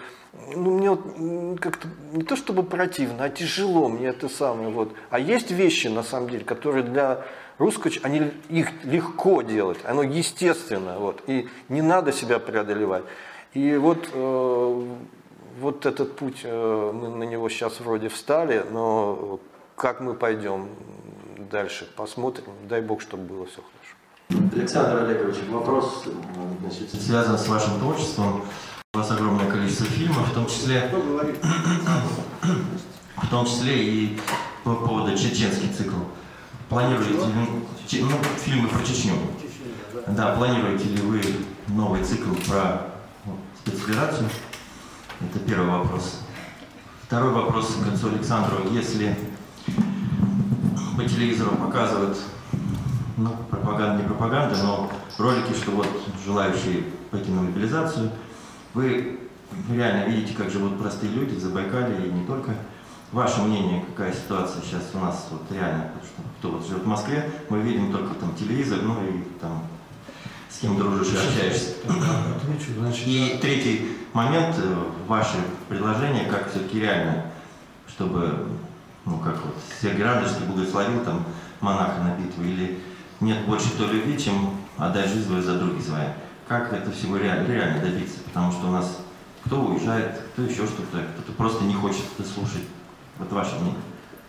[0.55, 4.69] ну, мне вот как-то не то чтобы противно, а тяжело мне это самое.
[4.69, 4.93] Вот.
[5.09, 7.21] А есть вещи, на самом деле, которые для
[7.57, 13.03] русского, они, их легко делать, оно естественно, вот, и не надо себя преодолевать.
[13.53, 14.85] И вот, э,
[15.59, 19.39] вот этот путь, э, мы на него сейчас вроде встали, но
[19.75, 20.69] как мы пойдем
[21.49, 24.51] дальше, посмотрим, дай бог, чтобы было все хорошо.
[24.55, 26.05] Александр Олегович, вопрос
[26.61, 28.43] значит, связан с вашим творчеством.
[28.95, 30.89] У вас огромное количество фильмов, в том числе,
[33.17, 34.17] в том числе и
[34.63, 35.97] по поводу чеченский цикл.
[36.69, 37.27] Планируете
[37.99, 38.09] ну,
[38.41, 39.15] фильмы про Чечню?
[40.07, 41.21] Да, планируете ли вы
[41.67, 42.87] новый цикл про
[43.59, 44.29] спецоперацию?
[45.19, 46.21] Это первый вопрос.
[47.03, 48.59] Второй вопрос к отцу Александру.
[48.71, 49.13] Если
[50.95, 52.17] по телевизору показывают,
[53.17, 55.89] ну, пропаганда, не пропаганда, но ролики, что вот
[56.25, 58.09] желающие пойти на мобилизацию,
[58.75, 59.19] вы
[59.71, 62.53] реально видите, как живут простые люди в Забайкале и не только.
[63.11, 67.31] Ваше мнение, какая ситуация сейчас у нас вот реально, что, кто вот живет в Москве,
[67.49, 69.63] мы видим только там телевизор, ну и там
[70.49, 71.75] с кем дружишь и общаешься.
[73.05, 75.37] И третий момент, э, ваше
[75.69, 77.27] предложение, как все-таки реально,
[77.87, 78.47] чтобы,
[79.05, 81.23] ну как вот, Сергей Радонежский благословил там
[81.61, 82.79] монаха на битву, или
[83.21, 86.09] нет больше той любви, чем отдать жизнь за других своих.
[86.47, 88.19] Как это всего реально, реально добиться?
[88.25, 88.99] Потому что у нас
[89.45, 92.63] кто уезжает, кто еще что-то, кто-то просто не хочет это слушать.
[93.17, 93.79] Вот ваше мнение.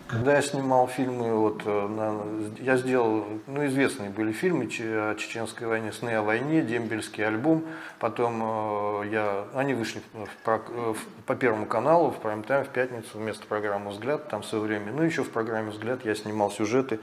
[0.07, 5.91] Когда я снимал фильмы, вот, э, я сделал, ну, известные были фильмы о Чеченской войне,
[5.91, 7.65] «Сны о войне», «Дембельский альбом»,
[7.99, 13.45] потом э, я, они вышли в, в, по Первому каналу в прайм-тайм в пятницу вместо
[13.47, 17.01] программы «Взгляд», там все время, ну, еще в программе «Взгляд» я снимал сюжеты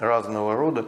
[0.00, 0.86] разного рода,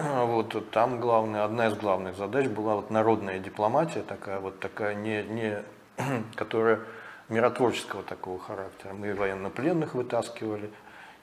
[0.00, 5.22] вот там главная, одна из главных задач была вот народная дипломатия, такая вот такая, не,
[5.22, 5.62] не,
[6.36, 6.80] которая
[7.28, 8.92] миротворческого такого характера.
[8.92, 10.70] Мы военнопленных вытаскивали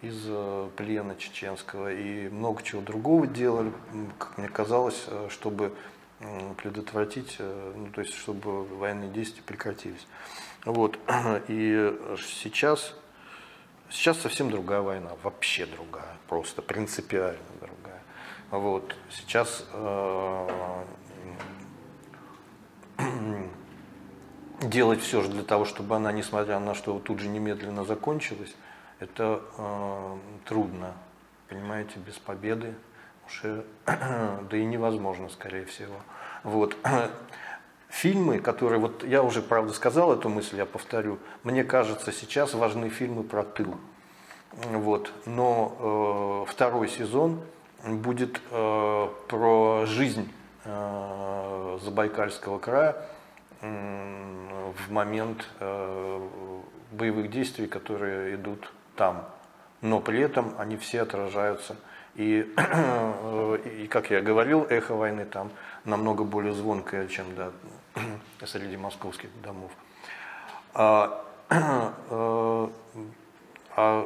[0.02, 3.72] из э, плена чеченского и много чего другого делали,
[4.18, 5.74] как мне казалось, э, чтобы
[6.62, 10.06] предотвратить, э, ну, то есть чтобы военные действия прекратились.
[10.66, 11.00] Вот.
[11.48, 12.94] И сейчас,
[13.90, 18.02] сейчас совсем другая война, вообще другая, просто принципиально другая.
[18.52, 18.96] Вот.
[19.12, 20.84] Сейчас э,
[24.62, 28.56] делать все же для того, чтобы она, несмотря на что, тут же немедленно закончилась,
[29.00, 30.94] это э, трудно,
[31.48, 32.74] понимаете, без победы
[33.28, 35.98] уже, да и невозможно, скорее всего.
[36.44, 36.76] Вот.
[37.90, 42.90] Фильмы, которые, вот я уже, правда, сказал эту мысль, я повторю, мне кажется, сейчас важны
[42.90, 43.76] фильмы про тыл.
[44.54, 45.12] Вот.
[45.26, 47.42] Но э, второй сезон
[47.84, 50.32] будет э, про жизнь
[50.66, 52.96] э, Забайкальского края,
[53.62, 56.28] в момент э,
[56.92, 59.26] боевых действий, которые идут там.
[59.82, 61.76] Но при этом они все отражаются.
[62.16, 62.40] И,
[63.66, 65.52] и как я говорил, эхо войны там
[65.84, 67.52] намного более звонкое, чем да,
[68.46, 69.72] среди московских домов.
[70.74, 72.70] А, а,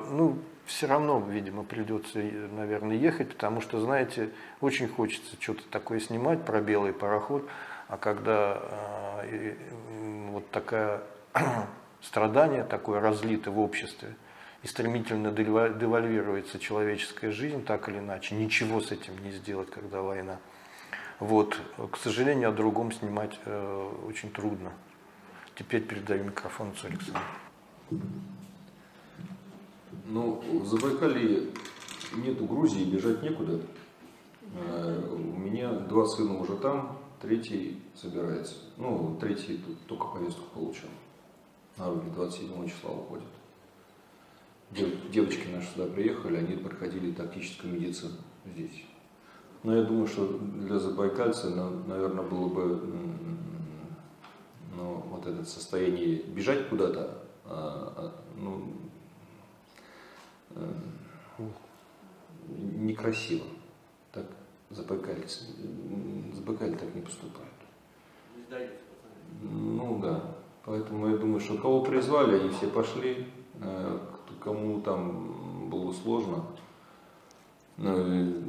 [0.09, 0.37] ну,
[0.73, 6.61] все равно, видимо, придется, наверное, ехать, потому что, знаете, очень хочется что-то такое снимать про
[6.61, 7.47] белый пароход,
[7.87, 8.59] а когда
[9.23, 9.55] э,
[10.31, 11.03] вот такое
[12.01, 14.15] страдание такое разлито в обществе,
[14.63, 20.39] и стремительно девальвируется человеческая жизнь, так или иначе, ничего с этим не сделать, когда война.
[21.19, 21.59] Вот.
[21.91, 24.71] К сожалению, о другом снимать э, очень трудно.
[25.55, 27.21] Теперь передаю микрофон Александру.
[30.05, 31.49] Ну, в Забайкалье
[32.17, 33.59] нету Грузии, бежать некуда.
[34.55, 38.55] Э, у меня два сына уже там, третий собирается.
[38.77, 40.89] Ну, третий только повестку получил.
[41.77, 43.27] На руки 27 числа уходит.
[45.11, 48.83] Девочки наши сюда приехали, они проходили тактическую медицину здесь.
[49.63, 51.49] Но я думаю, что для забайкальца,
[51.87, 52.81] наверное, было бы
[54.75, 58.63] ну, вот это состояние бежать куда-то, а, а, ну,
[62.47, 63.45] некрасиво.
[64.11, 64.25] Так
[64.69, 65.45] забайкальцы,
[66.33, 67.49] забайкали так не поступают.
[69.41, 70.35] Ну да.
[70.65, 73.27] Поэтому я думаю, что кого призвали, они все пошли.
[73.59, 73.99] Э,
[74.39, 76.45] кому там было сложно.
[77.77, 78.43] Ну,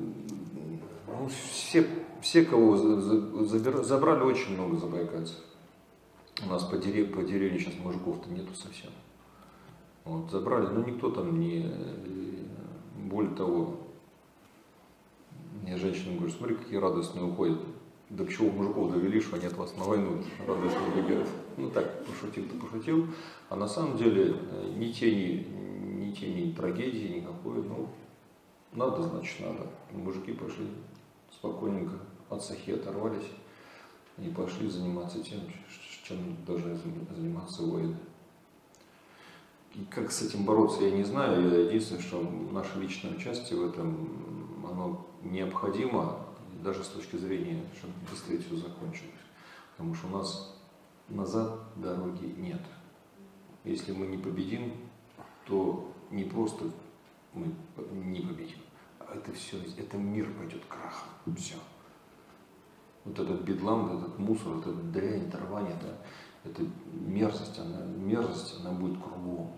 [1.07, 1.87] ну все,
[2.21, 5.39] все, кого забрали, очень много забайкальцев.
[6.45, 8.91] У нас по, дерев, по деревне сейчас мужиков-то нету совсем.
[10.05, 11.71] Вот, забрали, но никто там не...
[12.97, 13.77] Более того,
[15.63, 17.59] мне женщина говорит, смотри, какие радостные уходят.
[18.11, 21.29] до чего мужиков довели, что они от вас на войну радостно убегают.
[21.57, 23.07] Ну так, пошутил-то пошутил.
[23.49, 25.47] А на самом деле э, ни тени,
[25.97, 27.63] ни тени трагедии никакой.
[27.63, 27.89] Ну,
[28.73, 29.67] надо, значит, надо.
[29.93, 30.67] Мужики пошли
[31.33, 31.95] спокойненько
[32.29, 33.31] от сахи оторвались
[34.19, 35.41] и пошли заниматься тем,
[36.05, 36.77] чем должны
[37.15, 37.97] заниматься воины.
[39.91, 41.67] Как с этим бороться, я не знаю.
[41.67, 42.23] Единственное, что
[42.53, 46.21] наше личное участие в этом, оно необходимо,
[46.63, 49.11] даже с точки зрения, чтобы быстрее все закончилось.
[49.73, 50.57] Потому что у нас
[51.09, 52.61] назад дороги нет.
[53.65, 54.73] Если мы не победим,
[55.47, 56.67] то не просто
[57.33, 57.47] мы
[57.93, 58.59] не победим,
[59.01, 61.35] а это все, это мир пойдет крахом.
[61.37, 61.57] Все.
[63.05, 65.99] Вот этот бедлам, вот этот мусор, вот эта дрянь, дрова, это,
[66.45, 66.63] это
[66.93, 69.53] мерзость, она, мерзость, она будет кругом.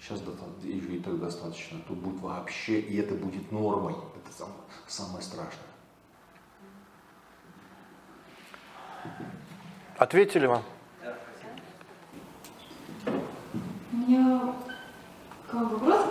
[0.00, 0.20] Сейчас
[0.62, 1.78] и, и так достаточно.
[1.88, 3.94] Тут будет вообще, и это будет нормой.
[3.94, 5.66] Это самое, самое страшное.
[9.96, 10.62] Ответили вам?
[13.92, 14.54] У меня
[15.48, 16.06] к вам вопрос.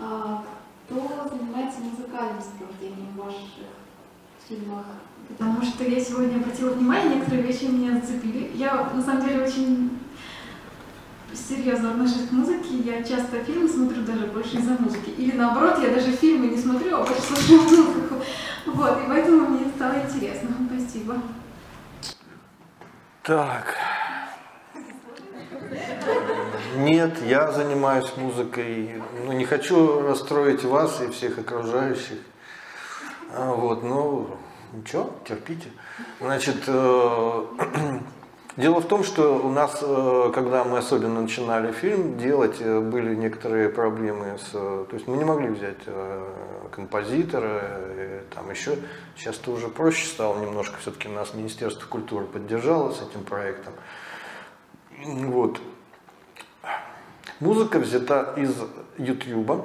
[0.00, 0.44] А,
[0.86, 3.48] кто занимается музыкальным сопровождением в ваших
[4.48, 4.86] фильмах?
[5.28, 8.50] Потому что я сегодня обратила внимание, некоторые вещи меня зацепили.
[8.54, 10.01] Я на самом деле очень
[11.34, 15.10] серьезно отношусь к музыке, я часто фильмы смотрю даже больше из-за музыки.
[15.10, 18.14] Или наоборот, я даже фильмы не смотрю, а больше слушаю музыку.
[18.66, 20.50] Вот, и поэтому мне стало интересно.
[20.70, 21.20] Спасибо.
[23.22, 23.76] Так.
[26.76, 29.02] Нет, я занимаюсь музыкой.
[29.24, 32.18] Ну, не хочу расстроить вас и всех окружающих.
[33.34, 34.36] А, вот, ну,
[34.72, 35.70] ничего, терпите.
[36.20, 37.44] Значит, э,
[38.56, 43.14] Дело в том, что у нас, э, когда мы особенно начинали фильм делать, э, были
[43.14, 44.50] некоторые проблемы с...
[44.52, 45.78] Э, то есть мы не могли взять
[46.70, 47.62] композитора,
[48.34, 48.76] там еще.
[49.16, 53.72] Сейчас-то уже проще стало немножко, все-таки нас Министерство культуры поддержало с этим проектом.
[55.02, 55.58] Вот.
[57.40, 58.54] Музыка взята из
[58.98, 59.64] Ютьюба.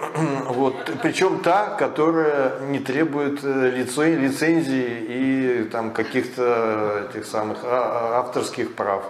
[0.48, 0.74] Вот.
[1.02, 8.74] Причем та, которая не требует э, лицензии и там каких-то этих самых а, а, авторских
[8.74, 9.04] прав.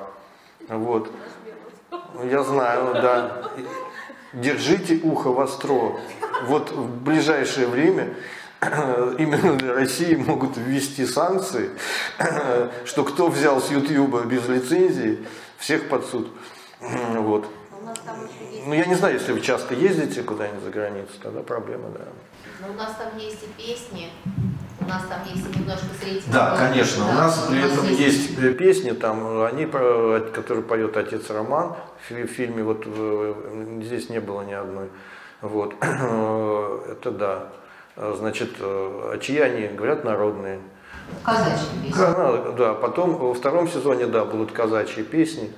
[0.68, 1.11] Вот.
[2.24, 3.43] Я знаю, да.
[4.32, 5.97] Держите ухо востро.
[6.47, 8.14] Вот в ближайшее время
[8.61, 11.70] именно для России могут ввести санкции,
[12.84, 15.26] что кто взял с Ютьюба без лицензии,
[15.59, 16.28] всех под суд.
[16.80, 17.47] Вот.
[18.67, 22.05] Ну, я не знаю, если вы часто ездите куда-нибудь за границу, тогда проблема, да.
[22.61, 24.11] Но ну, у нас там есть и песни,
[24.81, 26.33] у нас там есть немножко зрителей.
[26.33, 27.05] Да, конечно.
[27.05, 28.31] Да, у нас при этом есть...
[28.31, 31.75] есть песни, там, они, которые поет отец Роман
[32.09, 34.89] в фильме, вот э, здесь не было ни одной.
[35.41, 35.75] Вот.
[35.81, 37.49] Это да.
[37.97, 40.61] Значит, а чьи они, говорят, народные.
[41.25, 42.57] Казачьи песни.
[42.57, 45.53] Да, потом во втором сезоне, да, будут казачьи песни.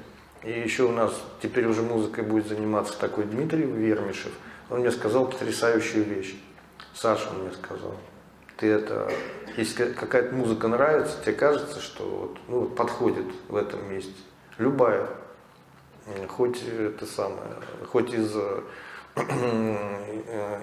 [0.45, 4.33] И еще у нас теперь уже музыкой будет заниматься такой Дмитрий Вермишев.
[4.71, 6.35] Он мне сказал потрясающую вещь.
[6.95, 7.95] Саша мне сказал,
[8.57, 9.11] ты это,
[9.57, 14.13] если какая-то музыка нравится, тебе кажется, что вот, ну, подходит в этом месте.
[14.59, 15.09] Любая.
[16.29, 17.55] Хоть это самое,
[17.91, 18.35] хоть из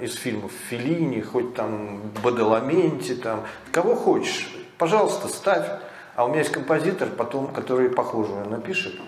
[0.02, 5.68] из фильмов Филини, хоть там Бадаламенти, там, кого хочешь, пожалуйста, ставь.
[6.16, 9.00] А у меня есть композитор, потом, который похожую напишет,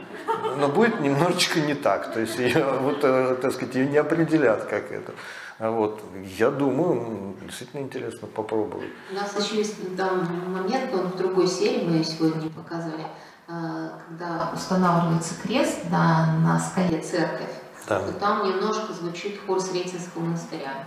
[0.57, 2.13] но будет немножечко не так.
[2.13, 5.13] То есть ее, вот, э, так сказать, ее не определят, как это.
[5.59, 6.01] А вот,
[6.37, 8.89] я думаю, действительно интересно попробовать.
[9.11, 13.05] У нас еще есть там момент, он в другой серии, мы ее сегодня не показывали,
[13.47, 17.53] э, когда устанавливается крест на, на скале церковь,
[17.87, 17.99] да.
[17.99, 20.85] то там немножко звучит хор Сретенского монастыря.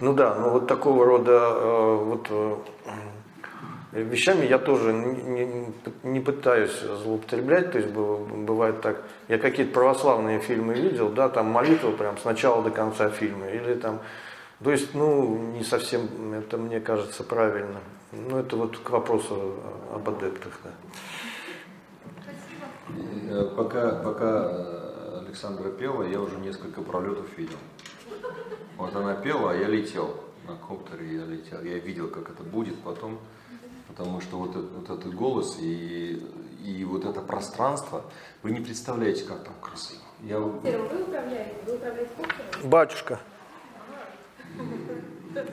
[0.00, 2.30] Ну да, ну вот такого рода э, вот
[3.94, 5.72] Вещами я тоже не,
[6.02, 11.92] не, пытаюсь злоупотреблять, то есть бывает так, я какие-то православные фильмы видел, да, там молитва
[11.92, 14.00] прям с начала до конца фильма, или там,
[14.64, 17.78] то есть, ну, не совсем, это мне кажется правильно.
[18.10, 19.54] Ну, это вот к вопросу
[19.92, 20.70] об адептах, да.
[23.30, 27.58] Э, пока, пока Александра пела, я уже несколько пролетов видел.
[28.76, 32.76] Вот она пела, а я летел на коптере, я летел, я видел, как это будет,
[32.80, 33.20] потом
[33.96, 36.20] Потому что вот, этот, вот этот голос и,
[36.64, 38.02] и вот это пространство,
[38.42, 40.00] вы не представляете, как там красиво.
[40.22, 40.38] Я...
[40.38, 41.54] Вы управляете?
[41.66, 42.10] Вы управляете
[42.64, 43.20] Батюшка.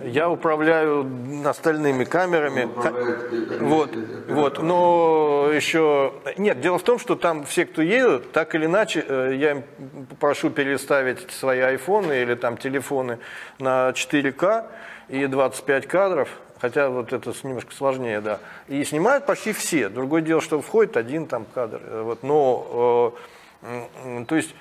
[0.03, 1.07] Я управляю
[1.45, 2.69] остальными камерами.
[3.59, 3.89] Вот,
[4.27, 4.61] вот.
[4.61, 6.13] Но еще...
[6.37, 9.63] Нет, дело в том, что там все, кто едут, так или иначе, э, я им
[10.19, 13.19] прошу переставить свои айфоны или там телефоны
[13.59, 14.67] на 4К
[15.09, 16.29] и 25 кадров
[16.61, 18.39] Хотя вот это немножко сложнее, да.
[18.67, 19.89] И снимают почти все.
[19.89, 21.81] Другое дело, что входит один там кадр.
[22.03, 23.15] Вот, но,
[23.63, 24.53] э, то есть,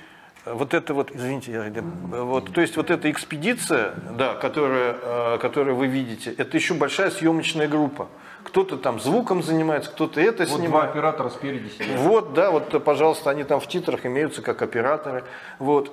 [0.47, 1.85] вот это вот, извините, я,
[2.25, 7.11] вот, то есть вот эта экспедиция, да, которая, э, которую вы видите, это еще большая
[7.11, 8.09] съемочная группа.
[8.45, 10.71] Кто-то там звуком занимается, кто-то это вот снимает.
[10.71, 11.99] два оператора спереди сидят.
[11.99, 15.25] Вот, да, вот, пожалуйста, они там в титрах имеются как операторы.
[15.59, 15.93] Вот.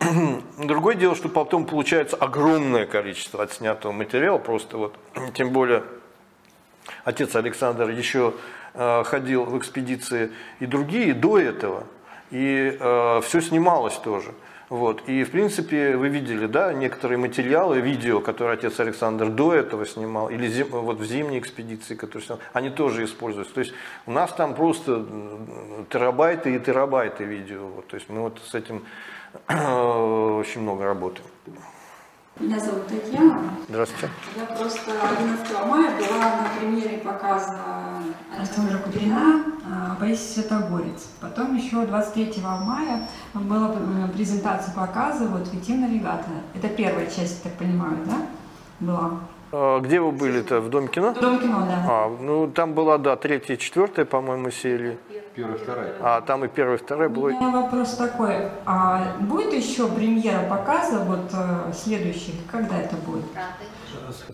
[0.58, 4.96] Другое дело, что потом получается огромное количество отснятого материала, просто вот,
[5.34, 5.82] тем более
[7.04, 8.34] отец Александр еще
[8.74, 11.84] э, ходил в экспедиции и другие до этого,
[12.30, 14.32] и э, все снималось тоже.
[14.68, 15.08] Вот.
[15.08, 20.28] И, в принципе, вы видели, да, некоторые материалы, видео, которые отец Александр до этого снимал,
[20.28, 23.54] или зим, вот в зимней экспедиции, которые снимал, они тоже используются.
[23.54, 23.72] То есть
[24.06, 25.04] у нас там просто
[25.88, 27.66] терабайты и терабайты видео.
[27.66, 27.86] Вот.
[27.86, 28.84] То есть мы вот с этим
[29.48, 31.28] очень много работаем.
[32.38, 33.50] Меня зовут Татьяна.
[33.68, 34.10] Здравствуйте.
[34.36, 37.58] Я просто 11 мая была на премьере показа
[38.36, 39.44] Александра Кудрина
[40.00, 41.08] «Боись Святогорец».
[41.20, 43.74] Потом еще 23 мая была
[44.14, 46.36] презентация показа вот «Витим навигатора».
[46.54, 48.26] Это первая часть, так понимаю, да,
[48.80, 49.20] была?
[49.52, 50.60] А где вы были-то?
[50.60, 51.12] В Доме кино?
[51.14, 51.84] В Доме кино, да.
[51.88, 54.98] А, ну там была, да, третья и четвертая, по-моему, серии.
[55.34, 55.94] Первая, вторая.
[56.00, 57.28] А там и первая, и вторая была.
[57.28, 62.34] У меня вопрос такой, а будет еще премьера показа вот э, следующих?
[62.50, 63.24] Когда это будет?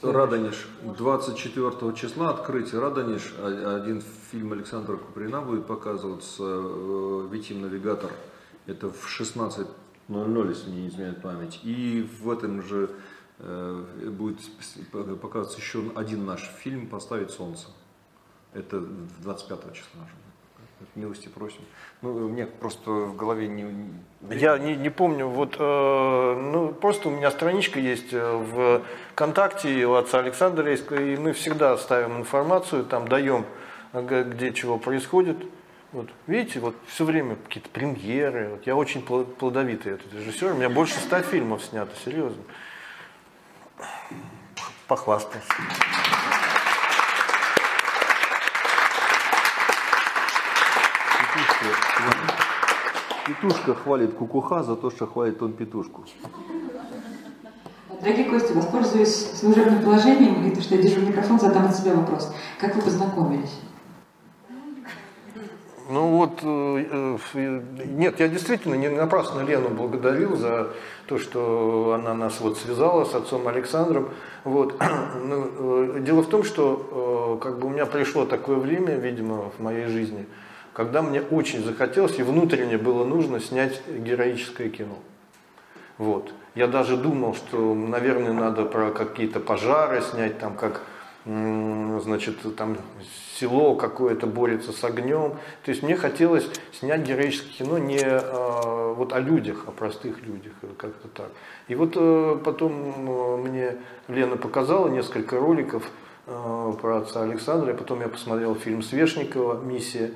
[0.03, 0.69] Радонеж.
[0.83, 2.81] 24 числа открытие.
[2.81, 3.35] Радонеж.
[3.43, 6.43] Один фильм Александра Куприна будет показываться.
[6.45, 8.11] э, Витим Навигатор.
[8.67, 11.61] Это в 16.00, если не изменяет память.
[11.65, 12.91] И в этом же
[13.43, 14.39] будет
[15.21, 17.69] показываться еще один наш фильм «Поставить солнце».
[18.55, 20.03] Это 25 числа.
[20.95, 21.61] Милости просим.
[22.03, 23.65] Ну, мне просто в голове не...
[24.31, 28.83] Я не, не помню, вот, э, ну, просто у меня страничка есть э, в
[29.13, 33.47] ВКонтакте у отца Александра есть, и мы всегда ставим информацию, там даем,
[33.93, 35.37] где чего происходит.
[35.93, 38.49] Вот, видите, вот все время какие-то премьеры.
[38.51, 42.43] Вот я очень плодовитый этот режиссер, у меня больше ста фильмов снято, серьезно.
[44.89, 45.47] Похвастался.
[53.27, 56.05] Петушка хвалит кукуха за то, что хвалит он петушку.
[58.01, 62.35] Дорогие гости, воспользуюсь служебным положением, и то, что я держу микрофон, задам от себя вопрос.
[62.61, 63.61] Как вы познакомились?
[65.93, 70.69] Ну вот, э, э, нет, я действительно не напрасно Лену благодарил за
[71.07, 74.09] то, что она нас вот связала с отцом Александром.
[74.45, 74.75] Вот.
[75.23, 79.61] Ну, э, дело в том, что как бы у меня пришло такое время, видимо, в
[79.61, 80.25] моей жизни,
[80.73, 84.97] когда мне очень захотелось и внутренне было нужно снять героическое кино.
[85.99, 86.33] Вот.
[86.55, 90.81] Я даже думал, что, наверное, надо про какие-то пожары снять, там, как
[91.25, 92.79] значит, там
[93.43, 95.33] село какое-то борется с огнем.
[95.65, 100.53] То есть мне хотелось снять героическое кино не а, вот о людях, о простых людях,
[100.79, 101.31] как-то так.
[101.67, 103.77] И вот э, потом э, мне
[104.07, 105.91] Лена показала несколько роликов
[106.27, 110.13] э, про отца Александра, и потом я посмотрел фильм Свешникова «Миссия»,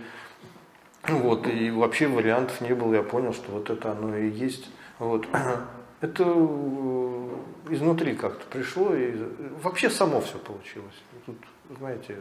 [1.08, 4.68] вот, и вообще вариантов не было, я понял, что вот это оно и есть.
[4.98, 5.26] Вот.
[6.02, 7.28] Это э,
[7.70, 9.14] изнутри как-то пришло, и
[9.62, 11.02] вообще само все получилось.
[11.24, 11.36] Тут,
[11.78, 12.16] знаете,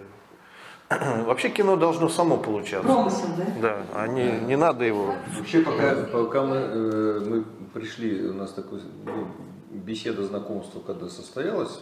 [1.25, 2.87] вообще кино должно само получаться.
[2.87, 3.45] Промысел, да?
[3.61, 5.15] Да, а не, не надо его...
[5.35, 9.27] Вообще, пока, пока мы, э, мы пришли, у нас такой ну,
[9.71, 11.79] беседа знакомства, когда состоялась,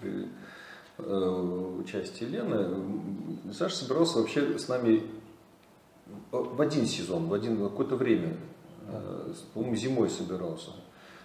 [0.00, 0.28] при
[0.98, 2.68] э, участии Лены,
[3.52, 5.02] Саша собирался вообще с нами
[6.30, 8.36] в один сезон, в один какое-то время,
[8.88, 10.70] э, по-моему, зимой собирался.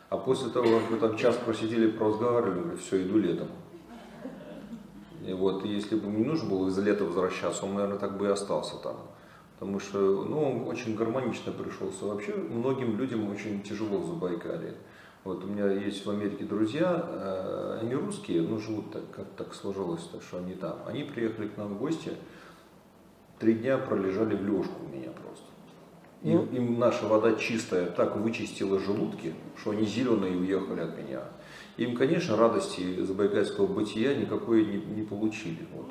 [0.09, 3.47] А после того, как мы там час просидели, поразговаривали, говорю, все, иду летом.
[5.25, 8.29] И вот если бы мне нужно было из лета возвращаться, он, наверное, так бы и
[8.29, 8.97] остался там.
[9.59, 12.05] Потому что ну, он очень гармонично пришелся.
[12.05, 14.73] Вообще многим людям очень тяжело в Забайкалье.
[15.23, 19.53] Вот у меня есть в Америке друзья, э, они русские, но живут так, как так
[19.53, 20.79] сложилось, так что они там.
[20.87, 22.13] Они приехали к нам в гости,
[23.37, 25.45] три дня пролежали в лёжку у меня просто.
[26.23, 26.45] И, ну.
[26.51, 31.21] Им наша вода чистая так вычистила желудки, что они зеленые уехали от меня.
[31.77, 35.67] Им, конечно, радости забайкальского бытия никакой не, не получили.
[35.73, 35.87] Вот.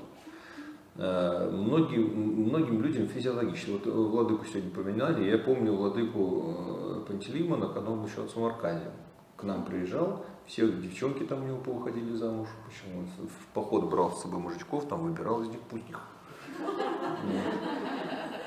[0.96, 3.70] Э, многим, многим людям физиологически.
[3.70, 5.30] Вот Владыку сегодня поминали.
[5.30, 8.90] Я помню Владыку э, Пантелеймона, когда он еще от Самарканде
[9.36, 10.24] к нам приезжал.
[10.46, 12.48] Все девчонки там у него поуходили замуж.
[12.66, 13.00] Почему?
[13.00, 16.02] Он в поход брал с собой мужичков, там выбирал из них путников.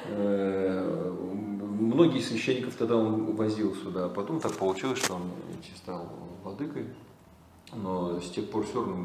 [0.06, 1.12] Э,
[1.80, 5.24] многие священников тогда он возил сюда, а потом так получилось, что он
[5.76, 6.10] стал
[6.44, 6.88] владыкой.
[7.76, 8.96] Но с тех пор все равно,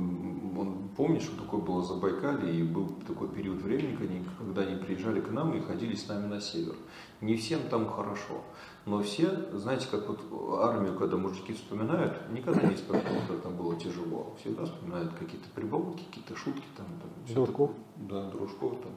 [0.59, 5.31] он помнит, что такое было Забайкалье, и был такой период времени, когда они приезжали к
[5.31, 6.75] нам и ходили с нами на север.
[7.21, 8.43] Не всем там хорошо.
[8.87, 10.21] Но все, знаете, как вот
[10.63, 14.35] армию, когда мужики вспоминают, никогда не вспоминают, как там было тяжело.
[14.41, 16.87] Всегда вспоминают какие-то прибаутки, какие-то шутки там.
[16.87, 17.71] там Дружков.
[17.97, 18.93] Да, дружков там.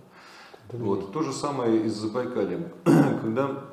[0.71, 1.11] Да, вот.
[1.11, 2.69] То же самое и с Забайкальем.
[3.21, 3.65] когда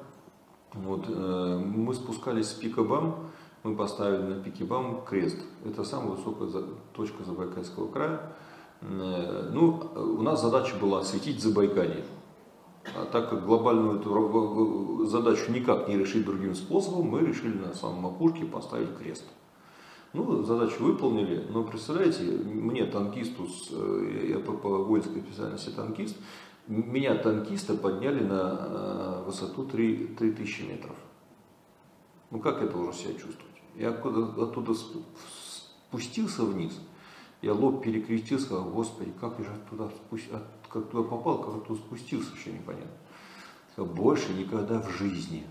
[0.74, 3.28] вот, э, мы спускались с пика Бам,
[3.68, 5.38] мы поставили на пике Бам крест.
[5.64, 6.48] Это самая высокая
[6.94, 8.32] точка Забайкальского края.
[8.80, 12.04] Э, ну, у нас задача была осветить Забайкалье.
[12.96, 18.06] А так как глобальную эту задачу никак не решить другим способом, мы решили на самом
[18.06, 19.24] опушке поставить крест.
[20.14, 26.16] Ну, задачу выполнили, но представляете, мне танкисту, с, э, я по, по воинской специальности танкист,
[26.66, 30.96] меня танкиста подняли на э, высоту 3, 3000 метров.
[32.30, 33.47] Ну как я должен себя чувствовать?
[33.79, 36.72] Я оттуда, оттуда спустился вниз,
[37.43, 40.29] я лоб перекрестил, сказал, Господи, как я же туда, спусть,
[40.68, 42.91] как туда попал, как оттуда спустился, вообще непонятно.
[43.72, 45.47] Сказал, больше никогда в жизни.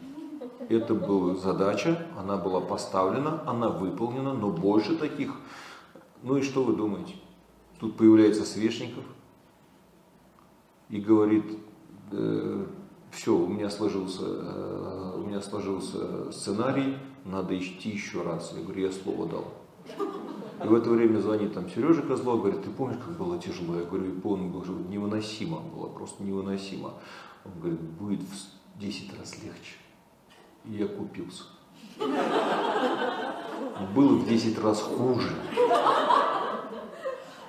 [0.67, 5.33] Это была задача, она была поставлена, она выполнена, но больше таких.
[6.21, 7.15] Ну и что вы думаете?
[7.79, 9.05] Тут появляется Свешников
[10.89, 11.45] и говорит,
[12.11, 12.65] э,
[13.11, 16.97] все, у меня сложился, э, у меня сложился сценарий,
[17.27, 18.53] надо идти еще раз.
[18.55, 19.45] Я говорю, я слово дал.
[20.63, 23.75] И в это время звонит там Сережа Козлов, говорит, ты помнишь, как было тяжело?
[23.75, 26.93] Я говорю, помню, было невыносимо, было просто невыносимо.
[27.45, 29.75] Он говорит, будет в 10 раз легче.
[30.65, 31.43] И я купился.
[33.95, 35.29] Было в 10 раз хуже.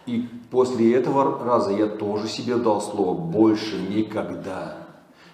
[0.06, 4.77] И после этого раза я тоже себе дал слово, больше никогда.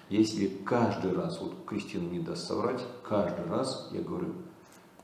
[0.09, 4.33] Если каждый раз, вот Кристина не даст соврать, каждый раз я говорю,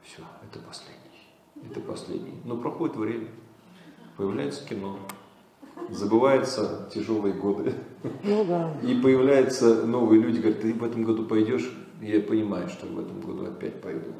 [0.04, 2.39] все, это последний, это последний.
[2.45, 3.28] Но проходит время,
[4.16, 4.99] появляется кино,
[5.89, 7.74] забываются тяжелые годы.
[8.24, 8.78] Ну да.
[8.84, 11.72] И появляются новые люди, говорят, ты в этом году пойдешь?
[11.99, 14.14] И я понимаю, что в этом году опять пойду.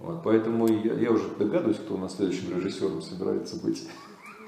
[0.00, 3.88] Вот, поэтому я, я уже догадываюсь, кто у нас следующим режиссером собирается быть.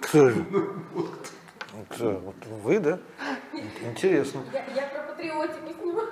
[0.00, 0.44] Кто же?
[0.44, 1.04] Кто?
[1.98, 2.98] Вот вы, да?
[3.84, 4.40] Интересно.
[4.52, 6.08] Я, я про патриотику снимаю.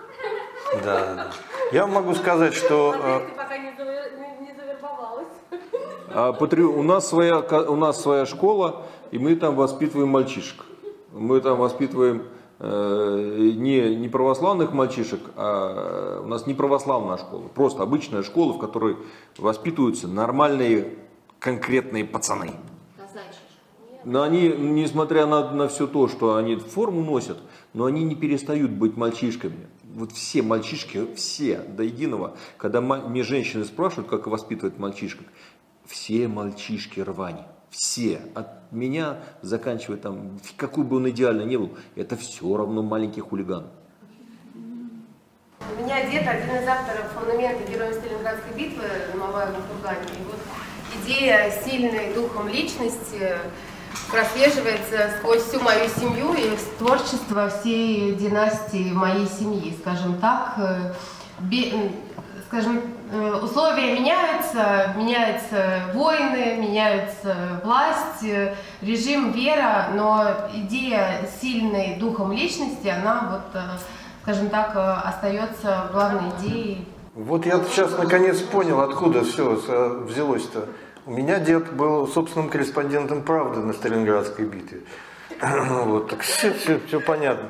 [0.85, 1.31] Да, да.
[1.73, 2.95] Я могу сказать, что...
[2.97, 3.69] А ты пока не.
[6.11, 6.63] А, патри...
[6.63, 10.65] у, нас своя, у нас своя школа, и мы там воспитываем мальчишек.
[11.13, 12.25] Мы там воспитываем
[12.59, 18.59] э, не, не православных мальчишек, а у нас не православная школа, просто обычная школа, в
[18.59, 18.97] которой
[19.37, 20.97] воспитываются нормальные
[21.39, 22.53] конкретные пацаны.
[24.09, 27.37] Но они, несмотря на, на все то, что они форму носят,
[27.75, 29.69] но они не перестают быть мальчишками.
[29.83, 35.21] Вот все мальчишки, все до единого, когда мне женщины спрашивают, как воспитывать мальчишек,
[35.85, 37.43] все мальчишки рвань.
[37.69, 38.23] Все.
[38.35, 43.67] От меня, заканчивая там, какой бы он идеально не был, это все равно маленький хулиган.
[45.61, 50.07] У меня дед один из авторов монумента Героям Сталинградской битвы на Мамаевом кургане.
[50.19, 50.41] И вот
[51.05, 53.37] идея сильной духом личности
[54.11, 60.55] прослеживается сквозь всю мою семью и творчество всей династии моей семьи, скажем так.
[60.59, 60.93] Э,
[62.49, 62.81] скажем,
[63.13, 72.89] э, условия меняются, меняются войны, меняются власть, э, режим, вера, но идея сильной духом личности,
[72.89, 73.63] она вот,
[74.23, 74.73] скажем так,
[75.05, 76.89] остается главной идеей.
[77.15, 79.55] Вот я сейчас наконец понял, откуда все
[80.07, 80.69] взялось-то.
[81.09, 84.83] У меня дед был собственным корреспондентом «Правды» на Сталинградской битве.
[85.41, 87.49] Вот, так все, все, все понятно.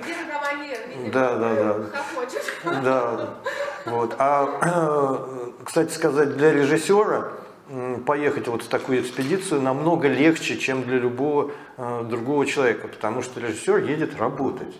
[1.13, 1.77] Да, да, да.
[2.85, 3.31] Да,
[3.85, 4.15] вот.
[4.21, 5.29] А,
[5.65, 7.33] кстати сказать, для режиссера
[8.07, 13.41] поехать вот в такую экспедицию намного легче, чем для любого э, другого человека, потому что
[13.41, 14.73] режиссер едет работать.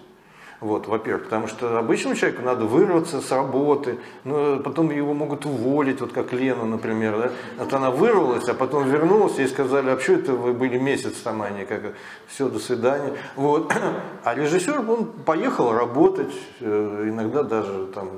[0.61, 6.01] Вот, во-первых, потому что обычному человеку надо вырваться с работы, но потом его могут уволить,
[6.01, 7.31] вот как Лена, например, да?
[7.63, 11.43] Вот она вырвалась, а потом вернулась, и сказали, а что это вы были месяц там,
[11.43, 11.95] они как
[12.27, 13.13] все, до свидания.
[13.37, 13.73] Вот.
[14.25, 18.11] А режиссер, он поехал работать, э, иногда даже там,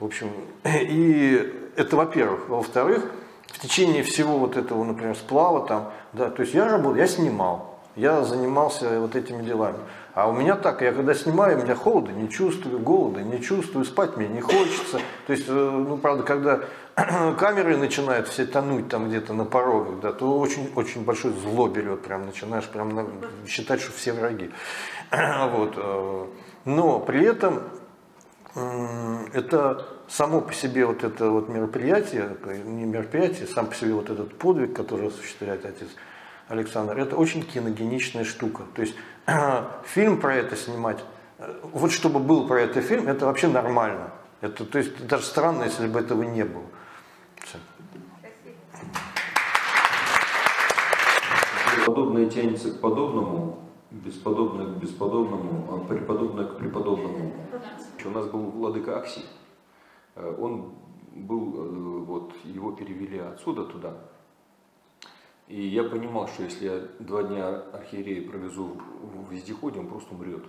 [0.00, 0.30] в общем,
[0.64, 2.48] и это во-первых.
[2.48, 3.04] Во-вторых,
[3.46, 7.78] в течение всего вот этого, например, сплава там, да, то есть я работал, я снимал,
[7.94, 9.78] я занимался вот этими делами.
[10.14, 13.84] А у меня так, я когда снимаю, у меня холода не чувствую, голода не чувствую,
[13.84, 15.00] спать мне не хочется.
[15.26, 16.60] То есть, э, ну, правда, когда
[17.34, 22.26] камеры начинают все тонуть там где-то на порогах, да, то очень-очень большое зло берет, прям
[22.26, 23.08] начинаешь прям
[23.48, 24.50] считать, что все враги.
[25.10, 25.74] Вот.
[25.76, 26.26] Э,
[26.64, 27.62] но при этом
[29.32, 34.38] это само по себе вот это вот мероприятие, не мероприятие, сам по себе вот этот
[34.38, 35.88] подвиг, который осуществляет отец
[36.48, 38.62] Александр, это очень киногеничная штука.
[38.74, 38.94] То есть
[39.84, 41.04] фильм про это снимать,
[41.62, 44.10] вот чтобы был про это фильм, это вообще нормально.
[44.40, 46.64] Это, то есть даже странно, если бы этого не было.
[51.86, 53.58] Подобное тянется к подобному,
[53.90, 57.32] бесподобное к бесподобному, а преподобное к преподобному.
[58.04, 59.24] У нас был владыка Аксий.
[60.14, 60.74] Э, он
[61.14, 63.94] был, э, вот, его перевели отсюда туда.
[65.46, 70.44] И я понимал, что если я два дня архиерея провезу в вездеходе, он просто умрет.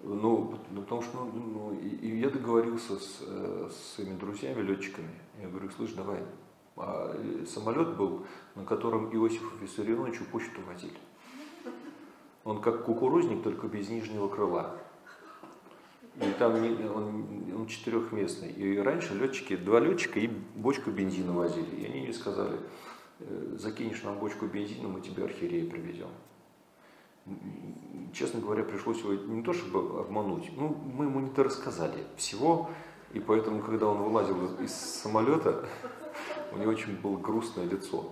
[0.00, 4.60] Ну, ну потому что, ну, ну и, и я договорился с, э, с своими друзьями,
[4.60, 5.10] летчиками.
[5.40, 6.22] Я говорю, слышь, давай.
[6.76, 10.98] А самолет был, на котором Иосиф Виссарионовичу почту возили.
[12.44, 14.76] Он как кукурузник, только без нижнего крыла.
[16.16, 18.52] И там он, он четырехместный.
[18.52, 21.80] И раньше летчики, два летчика и бочку бензина возили.
[21.80, 22.58] И они мне сказали, «Э,
[23.56, 26.08] закинешь нам бочку бензина, мы тебе архиерея привезем.
[28.12, 32.70] Честно говоря, пришлось его не то чтобы обмануть, ну, мы ему не то рассказали всего,
[33.12, 35.64] и поэтому, когда он вылазил из самолета,
[36.52, 38.04] у него очень было грустное лицо.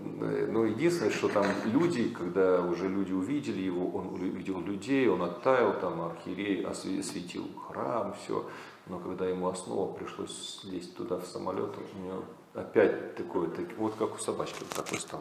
[0.00, 5.80] Но единственное, что там люди, когда уже люди увидели его, он увидел людей, он оттаял,
[5.80, 8.46] там архиерей осветил храм, все.
[8.86, 12.24] Но когда ему основа пришлось лезть туда в самолет, у него
[12.54, 15.20] опять такое, так, вот как у собачки, вот такой стал.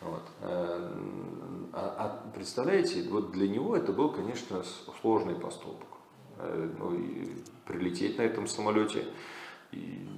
[0.00, 0.22] Вот.
[0.40, 0.90] Э,
[1.72, 4.62] а, а представляете, вот для него это был, конечно,
[5.00, 5.88] сложный поступок.
[6.38, 7.36] Э, ну, и
[7.66, 9.06] прилететь на этом самолете.
[9.70, 10.08] И,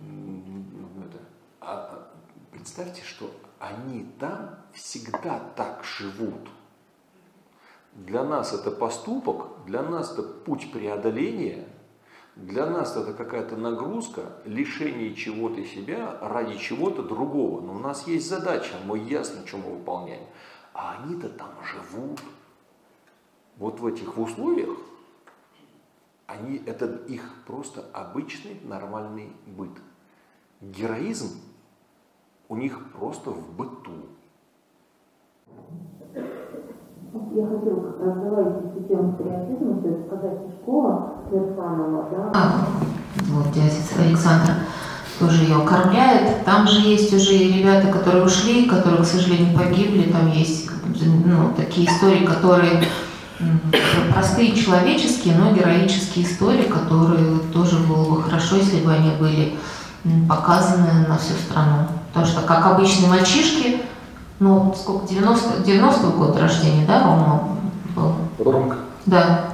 [1.05, 1.19] это.
[1.61, 2.11] А
[2.51, 6.49] представьте, что они там всегда так живут.
[7.93, 11.69] Для нас это поступок, для нас это путь преодоления,
[12.37, 17.61] для нас это какая-то нагрузка, лишение чего-то себя ради чего-то другого.
[17.61, 20.25] Но у нас есть задача, мы ясно, что мы выполняем.
[20.73, 22.21] А они-то там живут.
[23.57, 24.77] Вот в этих условиях
[26.27, 29.71] они, это их просто обычный нормальный быт.
[30.61, 31.41] Героизм
[32.49, 33.93] у них просто в быту.
[37.33, 42.31] Я хотела как раз давайте тему патриотизма, то есть казачья школа Кирсанова, да?
[42.33, 42.67] А,
[43.29, 44.53] вот дядя Александр
[45.19, 46.45] тоже ее кормляет.
[46.45, 50.11] Там же есть уже ребята, которые ушли, которые, к сожалению, погибли.
[50.13, 52.85] Там есть ну, такие истории, которые
[54.13, 59.57] простые человеческие, но героические истории, которые тоже было бы хорошо, если бы они были
[60.29, 61.89] показаны на всю страну.
[62.09, 63.83] Потому что, как обычные мальчишки,
[64.39, 67.57] ну, сколько, 90, 90 год рождения, да, Рома
[67.97, 68.15] был?
[68.39, 68.77] Ромка.
[69.07, 69.54] Да.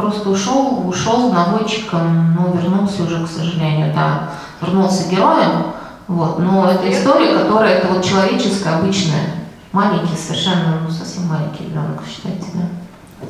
[0.00, 4.30] Просто ушел, ушел наводчиком, но вернулся уже, к сожалению, да.
[4.62, 5.74] Вернулся героем,
[6.08, 6.38] вот.
[6.38, 9.26] Но это история, которая, это вот человеческая, обычная.
[9.72, 13.26] Маленький, совершенно, ну, совсем маленький ребенок, считайте, да.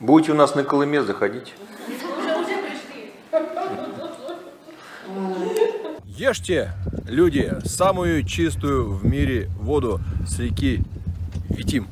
[0.00, 1.54] Будете у нас на Колыме, заходить.
[6.04, 6.72] Ешьте,
[7.06, 10.82] люди, самую чистую в мире воду с реки
[11.50, 11.86] Витим.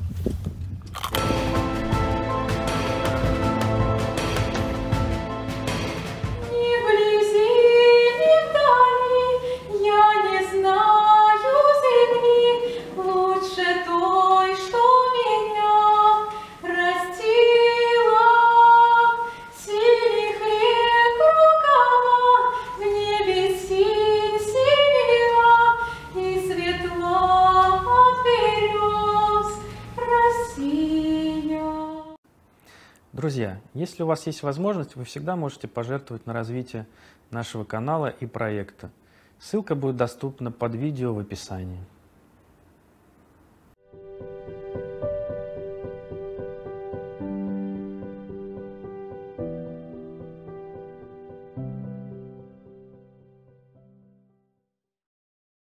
[33.17, 36.85] Друзья, если у вас есть возможность, вы всегда можете пожертвовать на развитие
[37.31, 38.91] нашего канала и проекта.
[39.39, 41.83] Ссылка будет доступна под видео в описании.